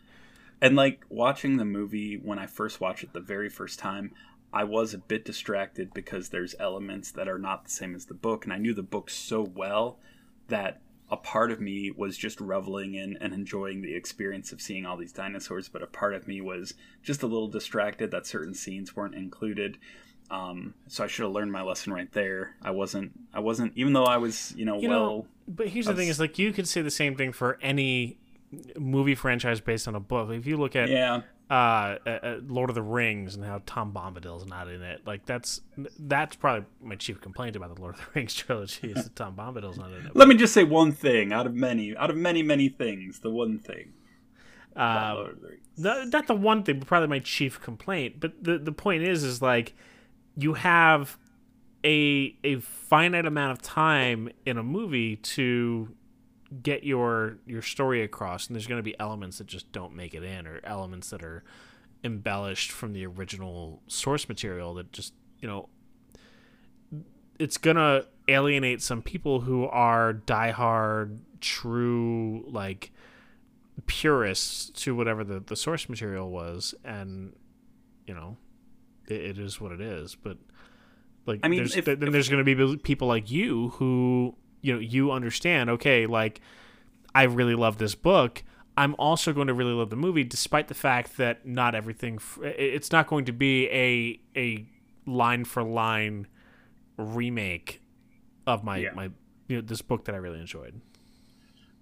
[0.62, 4.12] And like watching the movie when I first watched it the very first time,
[4.52, 8.14] I was a bit distracted because there's elements that are not the same as the
[8.14, 9.98] book, and I knew the book so well
[10.48, 14.86] that a part of me was just reveling in and enjoying the experience of seeing
[14.86, 18.54] all these dinosaurs, but a part of me was just a little distracted that certain
[18.54, 19.78] scenes weren't included.
[20.30, 22.54] Um, so I should have learned my lesson right there.
[22.62, 23.12] I wasn't.
[23.34, 23.72] I wasn't.
[23.74, 25.00] Even though I was, you know, You well.
[25.00, 28.18] know, but here's the thing: is like you could say the same thing for any
[28.78, 30.30] movie franchise based on a book.
[30.30, 33.92] If you look at yeah, uh, uh, uh, Lord of the Rings and how Tom
[33.92, 35.60] Bombadil's not in it, like that's
[35.98, 39.34] that's probably my chief complaint about the Lord of the Rings trilogy is that Tom
[39.36, 40.16] Bombadil's not in it.
[40.16, 43.20] let me just say one thing out of many, out of many, many things.
[43.20, 43.92] The one thing.
[44.74, 45.36] Um,
[45.76, 48.20] the the, not the one thing, but probably my chief complaint.
[48.20, 49.74] But the the point is, is like
[50.36, 51.18] you have
[51.84, 55.94] a a finite amount of time in a movie to
[56.62, 60.14] get your your story across, and there's going to be elements that just don't make
[60.14, 61.44] it in, or elements that are
[62.04, 65.68] embellished from the original source material that just you know
[67.38, 72.92] it's gonna alienate some people who are diehard, true, like
[73.86, 77.34] purists to whatever the, the source material was, and
[78.06, 78.36] you know,
[79.08, 80.14] it, it is what it is.
[80.14, 80.36] But
[81.26, 84.36] like, I mean, there's, if- then if- there's going to be people like you who
[84.62, 85.68] you know you understand.
[85.70, 86.40] Okay, like
[87.14, 88.42] I really love this book.
[88.74, 92.38] I'm also going to really love the movie, despite the fact that not everything f-
[92.42, 94.66] it's not going to be a a
[95.04, 96.26] line for line
[96.96, 97.82] remake
[98.46, 98.92] of my Yeah.
[98.94, 99.10] my
[99.48, 100.80] you know this book that I really enjoyed.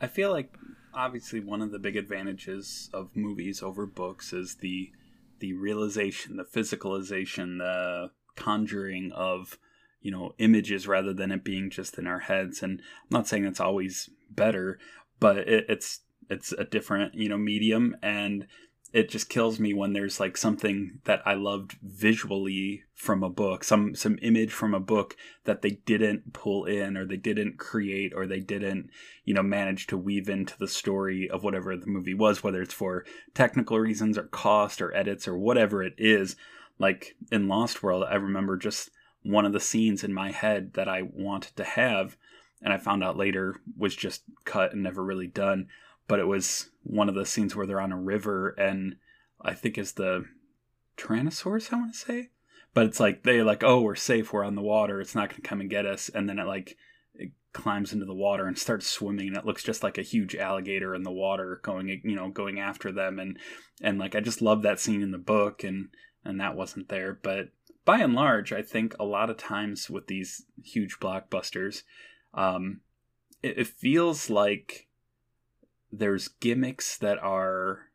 [0.01, 0.57] I feel like
[0.93, 4.91] obviously one of the big advantages of movies over books is the
[5.39, 9.59] the realization, the physicalization, the conjuring of
[10.01, 12.63] you know images rather than it being just in our heads.
[12.63, 14.79] And I'm not saying that's always better,
[15.19, 18.47] but it, it's it's a different you know medium and
[18.93, 23.63] it just kills me when there's like something that I loved visually from a book,
[23.63, 28.13] some some image from a book that they didn't pull in or they didn't create
[28.15, 28.91] or they didn't,
[29.25, 32.75] you know, manage to weave into the story of whatever the movie was, whether it's
[32.75, 36.35] for technical reasons or cost or edits or whatever it is.
[36.79, 38.91] Like in Lost World, I remember just
[39.23, 42.17] one of the scenes in my head that I wanted to have
[42.63, 45.69] and I found out later was just cut and never really done.
[46.07, 48.97] But it was one of the scenes where they're on a river, and
[49.41, 50.27] I think is the
[50.97, 52.31] Tyrannosaurus, I want to say.
[52.75, 55.43] But it's like they're like, oh, we're safe, we're on the water, it's not going
[55.43, 56.77] to come and get us, and then it like
[57.15, 60.37] it climbs into the water and starts swimming, and it looks just like a huge
[60.37, 63.39] alligator in the water going, you know, going after them, and
[63.81, 65.89] and like I just love that scene in the book, and
[66.25, 67.49] and that wasn't there, but
[67.91, 71.83] by and large, I think a lot of times with these huge blockbusters,
[72.33, 72.83] um,
[73.43, 74.87] it, it feels like
[75.91, 77.91] there's gimmicks that are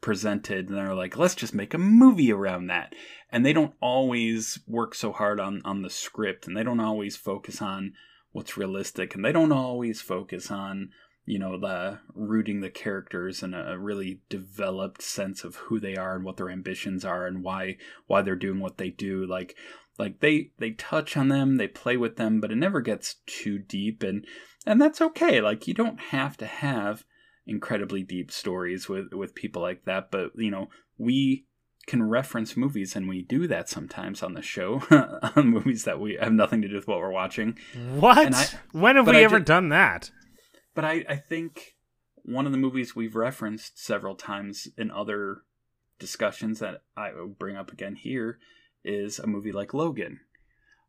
[0.00, 2.92] presented and they're like let's just make a movie around that.
[3.30, 7.14] And they don't always work so hard on on the script and they don't always
[7.14, 7.92] focus on
[8.32, 10.90] what's realistic and they don't always focus on
[11.26, 16.14] you know the rooting the characters in a really developed sense of who they are
[16.16, 19.56] and what their ambitions are and why why they're doing what they do like
[19.98, 23.58] like they they touch on them they play with them but it never gets too
[23.58, 24.24] deep and
[24.64, 27.04] and that's okay like you don't have to have
[27.46, 30.68] incredibly deep stories with with people like that but you know
[30.98, 31.46] we
[31.86, 34.82] can reference movies and we do that sometimes on the show
[35.36, 37.56] on movies that we have nothing to do with what we're watching
[37.94, 38.34] What?
[38.34, 40.10] I- when have we I ever done that?
[40.76, 41.74] But I, I think
[42.22, 45.38] one of the movies we've referenced several times in other
[45.98, 48.38] discussions that I will bring up again here
[48.84, 50.20] is a movie like Logan,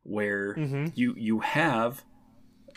[0.04, 0.88] where Mm-hmm.
[0.94, 2.04] you you have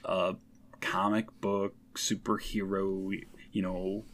[0.04, 0.36] a
[0.80, 3.12] comic book superhero,
[3.52, 4.04] you know,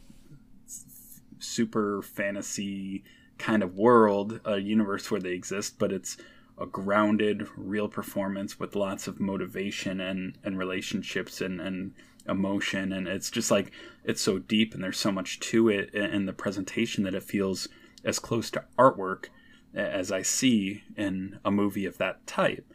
[1.39, 3.03] super fantasy
[3.37, 6.17] kind of world, a universe where they exist, but it's
[6.59, 11.93] a grounded, real performance with lots of motivation and, and relationships and, and
[12.27, 12.91] emotion.
[12.91, 13.71] And it's just like,
[14.03, 17.67] it's so deep and there's so much to it in the presentation that it feels
[18.03, 19.25] as close to artwork
[19.73, 22.65] as I see in a movie of that type.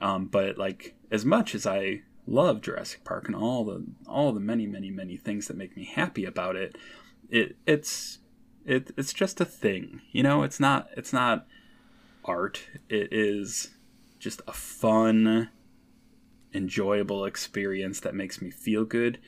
[0.00, 4.40] Um, but like, as much as I love Jurassic Park and all the all the
[4.40, 6.76] many many many things that make me happy about it,
[7.30, 8.18] it it's
[8.64, 10.42] it, it's just a thing, you know.
[10.42, 11.46] It's not it's not
[12.24, 12.64] art.
[12.88, 13.70] It is
[14.18, 15.48] just a fun,
[16.58, 19.18] enjoyable experience that makes me feel good.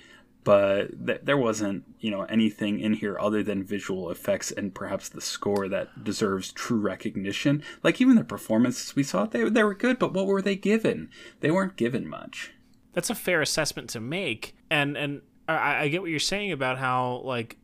[0.42, 5.08] But th- there wasn't, you know, anything in here other than visual effects and perhaps
[5.08, 7.62] the score that deserves true recognition.
[7.82, 11.10] Like even the performances we saw, they they were good, but what were they given?
[11.40, 12.52] They weren't given much.
[12.92, 16.78] That's a fair assessment to make, and and I, I get what you're saying about
[16.78, 17.58] how like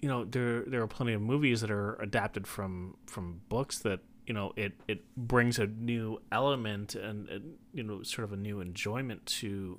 [0.00, 4.00] you know there there are plenty of movies that are adapted from from books that
[4.26, 8.36] you know it it brings a new element and, and you know sort of a
[8.36, 9.78] new enjoyment to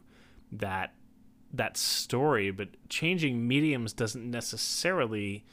[0.51, 0.93] that
[1.53, 2.51] that story.
[2.51, 5.45] But changing mediums doesn't necessarily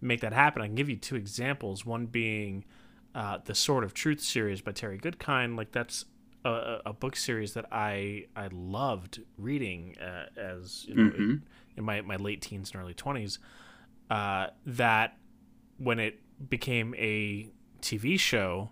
[0.00, 0.62] make that happen.
[0.62, 1.86] I can give you two examples.
[1.86, 2.64] One being
[3.14, 5.56] uh, the sword of truth series by terry goodkind.
[5.56, 6.04] Like that's
[6.44, 11.42] a- a, book series that i i loved reading uh, as you know in,
[11.78, 13.38] in my, my late teens and early 20s
[14.10, 15.16] uh, that
[15.78, 16.20] when it
[16.50, 17.48] became a
[17.84, 18.70] TV show,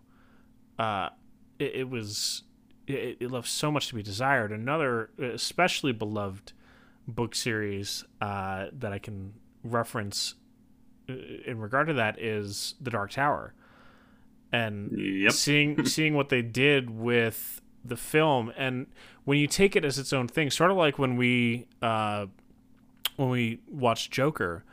[0.78, 1.10] uh,
[1.58, 2.42] it, it was
[2.86, 4.50] it, it left so much to be desired.
[4.52, 6.52] Another especially beloved
[7.06, 9.34] book series uh, that I can
[9.64, 10.34] reference
[11.08, 11.12] uh,
[11.46, 13.54] in regard to that is The Dark Tower,
[14.52, 15.32] and Yep.
[15.32, 18.86] seeing seeing what they did with the film, and
[19.24, 22.26] when you take it as its own thing, sort of like when we uh,
[23.16, 24.64] when we watched Joker,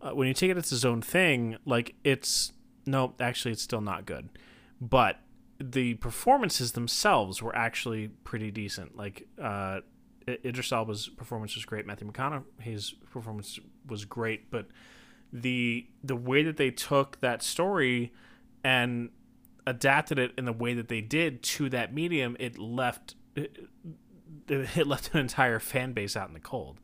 [0.00, 2.52] uh, when you take it as its own thing, like it's
[2.86, 4.28] no, actually, it's still not good,
[4.80, 5.20] but
[5.58, 8.96] the performances themselves were actually pretty decent.
[8.96, 9.80] Like uh,
[10.28, 14.66] Idris Elba's performance was great, Matthew McConaughey's performance was great, but
[15.32, 18.12] the the way that they took that story
[18.64, 19.10] and
[19.66, 23.66] adapted it in the way that they did to that medium, it left it,
[24.48, 26.80] it left an entire fan base out in the cold.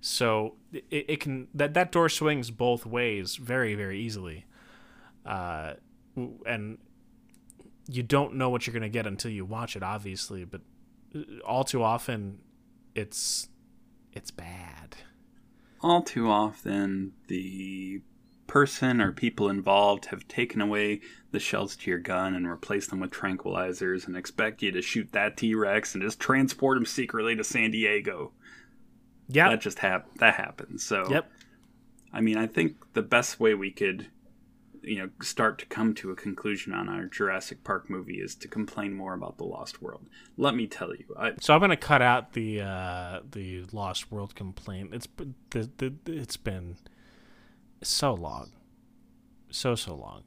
[0.00, 4.44] So it, it can that that door swings both ways very very easily,
[5.26, 5.74] uh,
[6.46, 6.78] and
[7.88, 10.44] you don't know what you're gonna get until you watch it, obviously.
[10.44, 10.60] But
[11.14, 12.38] uh, all too often,
[12.94, 13.48] it's
[14.12, 14.96] it's bad.
[15.82, 18.00] all too often the
[18.46, 21.00] person or people involved have taken away
[21.32, 25.10] the shells to your gun and replaced them with tranquilizers and expect you to shoot
[25.12, 28.32] that T-Rex and just transport him secretly to San Diego.
[29.28, 29.50] Yeah.
[29.50, 30.84] That just hap- that happens.
[30.84, 31.30] So Yep.
[32.12, 34.06] I mean, I think the best way we could
[34.86, 38.48] you know start to come to a conclusion on our Jurassic Park movie is to
[38.48, 40.06] complain more about the Lost World.
[40.36, 44.34] Let me tell you, I, So I'm gonna cut out the uh, the Lost World
[44.34, 44.94] complaint.
[44.94, 45.08] It's
[45.50, 46.76] the, the, it's been
[47.82, 48.52] so long,
[49.50, 50.22] so so long.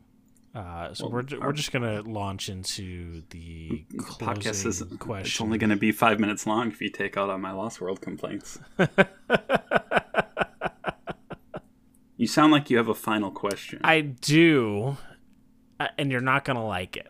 [0.56, 3.86] Uh, so Well, we're our- we're just gonna launch into the
[4.20, 7.38] podcast is it's only going to be five minutes long if you take out all
[7.38, 8.58] my Lost World complaints.
[12.20, 13.80] you sound like you have a final question.
[13.82, 14.98] I do,
[15.80, 17.08] uh, and you're not gonna like it.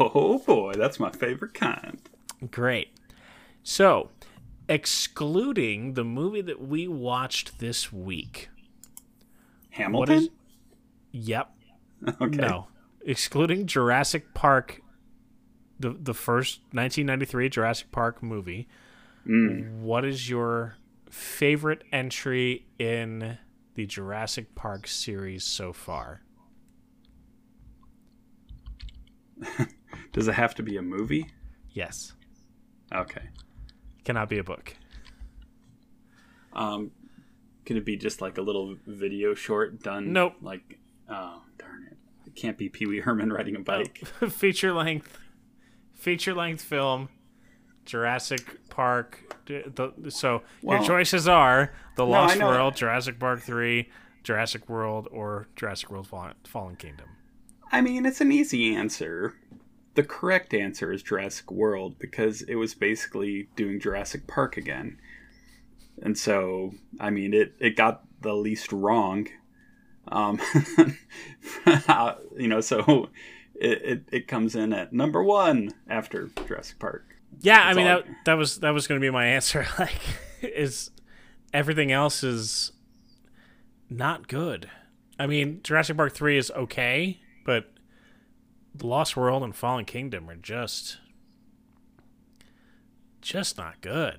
[0.00, 2.00] Oh boy, that's my favorite kind.
[2.50, 2.88] Great.
[3.62, 4.10] So,
[4.68, 8.48] excluding the movie that we watched this week.
[9.70, 10.14] Hamilton.
[10.16, 10.28] Is?
[11.12, 11.54] Yep.
[12.20, 12.36] okay.
[12.36, 12.66] No.
[13.06, 14.80] Excluding Jurassic Park,
[15.78, 18.66] the the first 1993 Jurassic Park movie.
[19.24, 19.82] Mm.
[19.82, 20.74] What is your
[21.10, 23.38] favorite entry in
[23.74, 26.22] the Jurassic Park series so far?
[30.12, 31.30] Does it have to be a movie?
[31.70, 32.12] Yes.
[32.94, 33.28] Okay.
[34.04, 34.76] Cannot be a book.
[36.52, 36.90] Um,
[37.64, 40.12] can it be just like a little video short done?
[40.12, 40.34] Nope.
[40.42, 41.96] Like, oh darn it!
[42.26, 43.98] It can't be Pee Wee Herman riding a bike.
[44.28, 45.18] feature length
[45.94, 47.08] feature length film
[47.84, 53.88] Jurassic Park the, so Well- your choices are The Lost know- World, Jurassic Park 3,
[54.22, 57.08] Jurassic World or Jurassic World Fallen, Fallen Kingdom.
[57.70, 59.34] I mean, it's an easy answer.
[59.94, 64.98] The correct answer is Jurassic World because it was basically doing Jurassic Park again.
[66.00, 69.28] And so, I mean, it, it got the least wrong.
[70.08, 70.40] Um,
[72.36, 73.10] you know, so
[73.54, 77.11] it, it, it comes in at number one after Jurassic Park.
[77.42, 80.00] Yeah, I mean that that was that was going to be my answer like
[80.42, 80.90] is
[81.52, 82.72] everything else is
[83.90, 84.70] not good.
[85.18, 87.70] I mean, Jurassic Park 3 is okay, but
[88.80, 90.98] Lost World and Fallen Kingdom are just
[93.20, 94.18] just not good.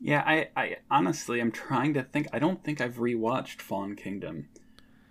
[0.00, 2.28] Yeah, I, I honestly, I'm trying to think.
[2.32, 4.48] I don't think I've rewatched Fallen Kingdom,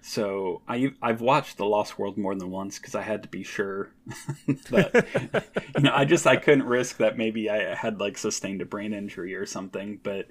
[0.08, 3.42] so I I've watched The Lost World more than once because I had to be
[3.42, 3.90] sure
[4.70, 5.44] that
[5.76, 8.94] you know I just I couldn't risk that maybe I had like sustained a brain
[8.94, 10.00] injury or something.
[10.04, 10.28] But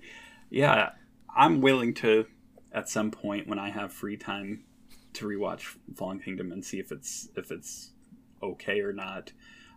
[0.48, 0.90] yeah,
[1.36, 2.26] I'm willing to
[2.70, 4.62] at some point when I have free time
[5.14, 7.90] to rewatch Fallen Kingdom and see if it's if it's
[8.44, 9.32] okay or not.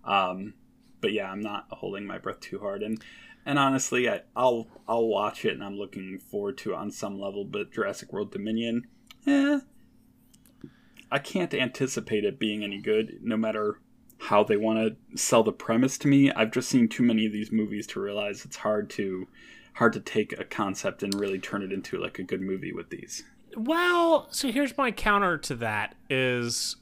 [0.06, 0.54] Um,
[1.02, 3.04] but yeah, I'm not holding my breath too hard and
[3.48, 7.20] and honestly, I, I'll I'll watch it and I'm looking forward to it on some
[7.20, 7.46] level.
[7.46, 8.86] But Jurassic World Dominion,
[9.26, 9.62] eh,
[11.12, 13.80] I can't anticipate it being any good, no matter
[14.20, 16.32] how they want to sell the premise to me.
[16.32, 19.28] I've just seen too many of these movies to realize it's hard to
[19.74, 22.90] hard to take a concept and really turn it into like a good movie with
[22.90, 23.24] these.
[23.56, 26.78] Well, so here's my counter to that is,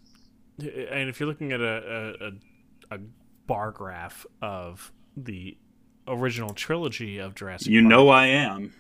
[0.60, 2.32] and if you're looking at a
[2.92, 3.00] a, a,
[3.48, 5.56] bar graph of the
[6.08, 8.74] original trilogy of Jurassic, You Park, know I am.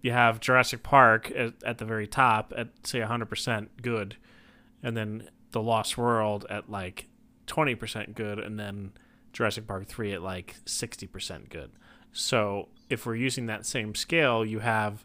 [0.00, 4.16] you have Jurassic Park at, at the very top at say 100% good,
[4.86, 7.08] and then The Lost World at like
[7.48, 8.92] 20% good, and then
[9.32, 11.72] Jurassic Park 3 at like 60% good.
[12.12, 15.04] So if we're using that same scale, you have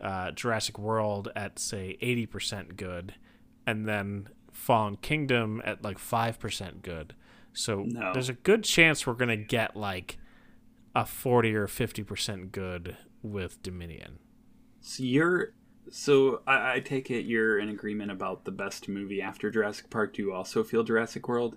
[0.00, 3.14] uh, Jurassic World at say 80% good,
[3.66, 7.14] and then Fallen Kingdom at like 5% good.
[7.54, 8.12] So No.
[8.12, 10.18] there's a good chance we're going to get like
[10.94, 14.18] a 40 or 50% good with Dominion.
[14.80, 15.54] So you're
[15.90, 20.14] so I, I take it you're in agreement about the best movie after Jurassic Park.
[20.14, 21.56] Do you also feel Jurassic World?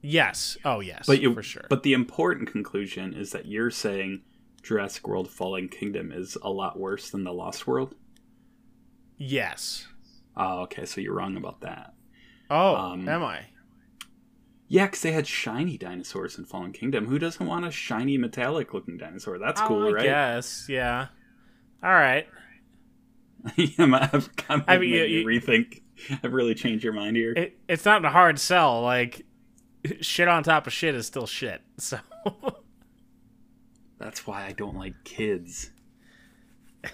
[0.00, 0.56] Yes.
[0.64, 1.04] Oh, yes.
[1.06, 1.66] But you, for sure.
[1.68, 4.22] But the important conclusion is that you're saying
[4.62, 7.94] Jurassic World: Fallen Kingdom is a lot worse than the Lost World.
[9.16, 9.86] yes.
[10.36, 10.84] Oh, okay.
[10.84, 11.94] So you're wrong about that.
[12.48, 13.46] Oh, Um, am I?
[14.68, 17.06] Yeah, because they had shiny dinosaurs in Fallen Kingdom.
[17.06, 19.38] Who doesn't want a shiny metallic looking dinosaur?
[19.38, 20.04] That's cool, oh, I right?
[20.04, 21.06] Yes, Yeah.
[21.82, 22.28] All right.
[23.78, 25.82] I've kind of I mean, you- you rethink.
[26.22, 27.32] I've really changed your mind here.
[27.32, 28.82] It, it's not a hard sell.
[28.82, 29.24] Like,
[30.00, 31.62] shit on top of shit is still shit.
[31.78, 31.98] So.
[33.98, 35.70] That's why I don't like kids.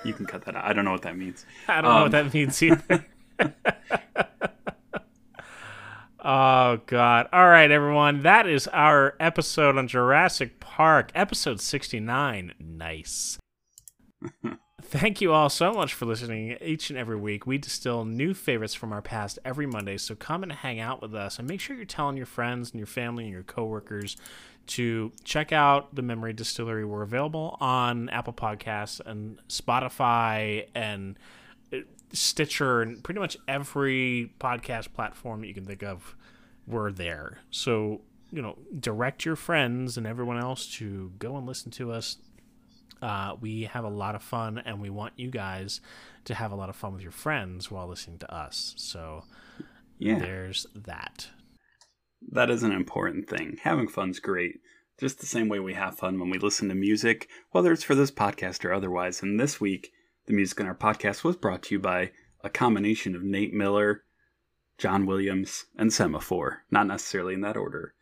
[0.05, 0.65] You can cut that out.
[0.65, 1.45] I don't know what that means.
[1.69, 3.05] I don't know Um, what that means either.
[6.25, 7.29] oh god.
[7.33, 8.23] All right, everyone.
[8.23, 12.55] That is our episode on Jurassic Park, episode 69.
[12.59, 13.39] Nice.
[14.87, 17.47] Thank you all so much for listening each and every week.
[17.47, 21.15] We distill new favorites from our past every Monday, so come and hang out with
[21.15, 24.17] us and make sure you're telling your friends and your family and your coworkers
[24.69, 26.85] to check out the Memory Distillery.
[26.85, 31.19] We're available on Apple Podcasts and Spotify and
[31.73, 31.79] uh,
[32.13, 36.15] Stitcher and pretty much every podcast platform that you can think of.
[36.67, 37.39] We're there.
[37.51, 42.19] So, you know, direct your friends and everyone else to go and listen to us.
[43.05, 45.81] Uh, we have a lot of fun, and we want you guys
[46.25, 48.75] to have a lot of fun with your friends while listening to us.
[48.79, 49.25] So,
[49.99, 50.19] Yeah.
[50.19, 51.29] there's that.
[52.33, 53.59] That is an important thing.
[53.63, 54.61] Having fun's great.
[54.99, 57.95] Just the same way we have fun when we listen to music, whether it's for
[57.95, 59.23] this podcast or otherwise.
[59.23, 59.93] And this week,
[60.27, 64.05] the music in our podcast was brought to you by a combination of Nate Miller,
[64.79, 66.63] John Williams, and Semaphore.
[66.71, 67.94] Not necessarily in that order.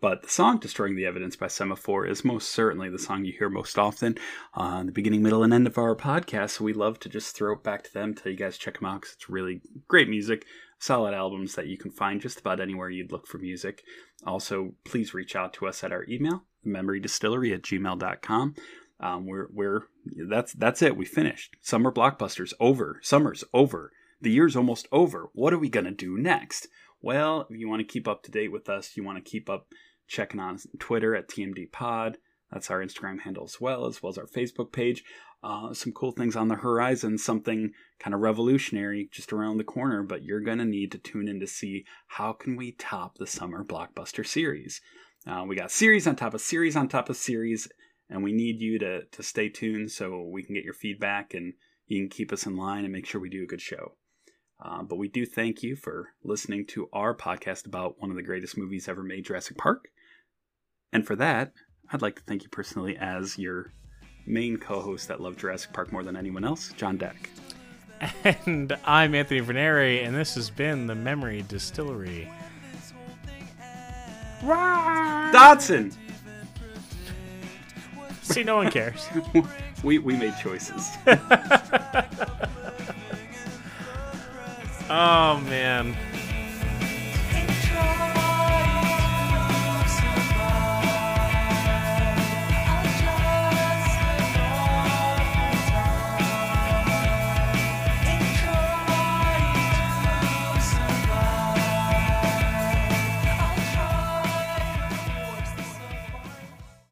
[0.00, 3.50] But the song Destroying the Evidence by Semaphore is most certainly the song you hear
[3.50, 4.16] most often
[4.54, 6.50] uh, in the beginning, middle, and end of our podcast.
[6.50, 8.88] So we love to just throw it back to them, tell you guys check them
[8.88, 10.46] out because it's really great music,
[10.78, 13.82] solid albums that you can find just about anywhere you'd look for music.
[14.24, 18.54] Also, please reach out to us at our email, memorydistillery at gmail.com.
[19.00, 19.82] Um, we're, we're,
[20.30, 20.96] that's, that's it.
[20.96, 21.56] We finished.
[21.60, 23.00] Summer blockbusters over.
[23.02, 23.92] Summer's over.
[24.22, 25.28] The year's almost over.
[25.34, 26.68] What are we going to do next?
[27.02, 29.48] Well, if you want to keep up to date with us, you want to keep
[29.48, 29.68] up
[30.10, 32.18] checking on Twitter at TMD Pod.
[32.52, 35.04] That's our Instagram handle as well, as well as our Facebook page.
[35.42, 40.02] Uh, some cool things on the horizon, something kind of revolutionary just around the corner,
[40.02, 43.26] but you're going to need to tune in to see how can we top the
[43.26, 44.80] summer blockbuster series.
[45.26, 47.68] Uh, we got series on top of series on top of series,
[48.10, 51.54] and we need you to, to stay tuned so we can get your feedback and
[51.86, 53.92] you can keep us in line and make sure we do a good show.
[54.62, 58.22] Uh, but we do thank you for listening to our podcast about one of the
[58.22, 59.88] greatest movies ever made, Jurassic Park.
[60.92, 61.52] And for that,
[61.92, 63.72] I'd like to thank you personally as your
[64.26, 67.30] main co host that loved Jurassic Park more than anyone else, John Deck.
[68.24, 72.30] And I'm Anthony Verneri, and this has been the Memory Distillery.
[74.42, 75.92] Dodgson!
[78.22, 79.06] See, no one cares.
[79.84, 80.88] we, we made choices.
[84.88, 85.94] oh, man.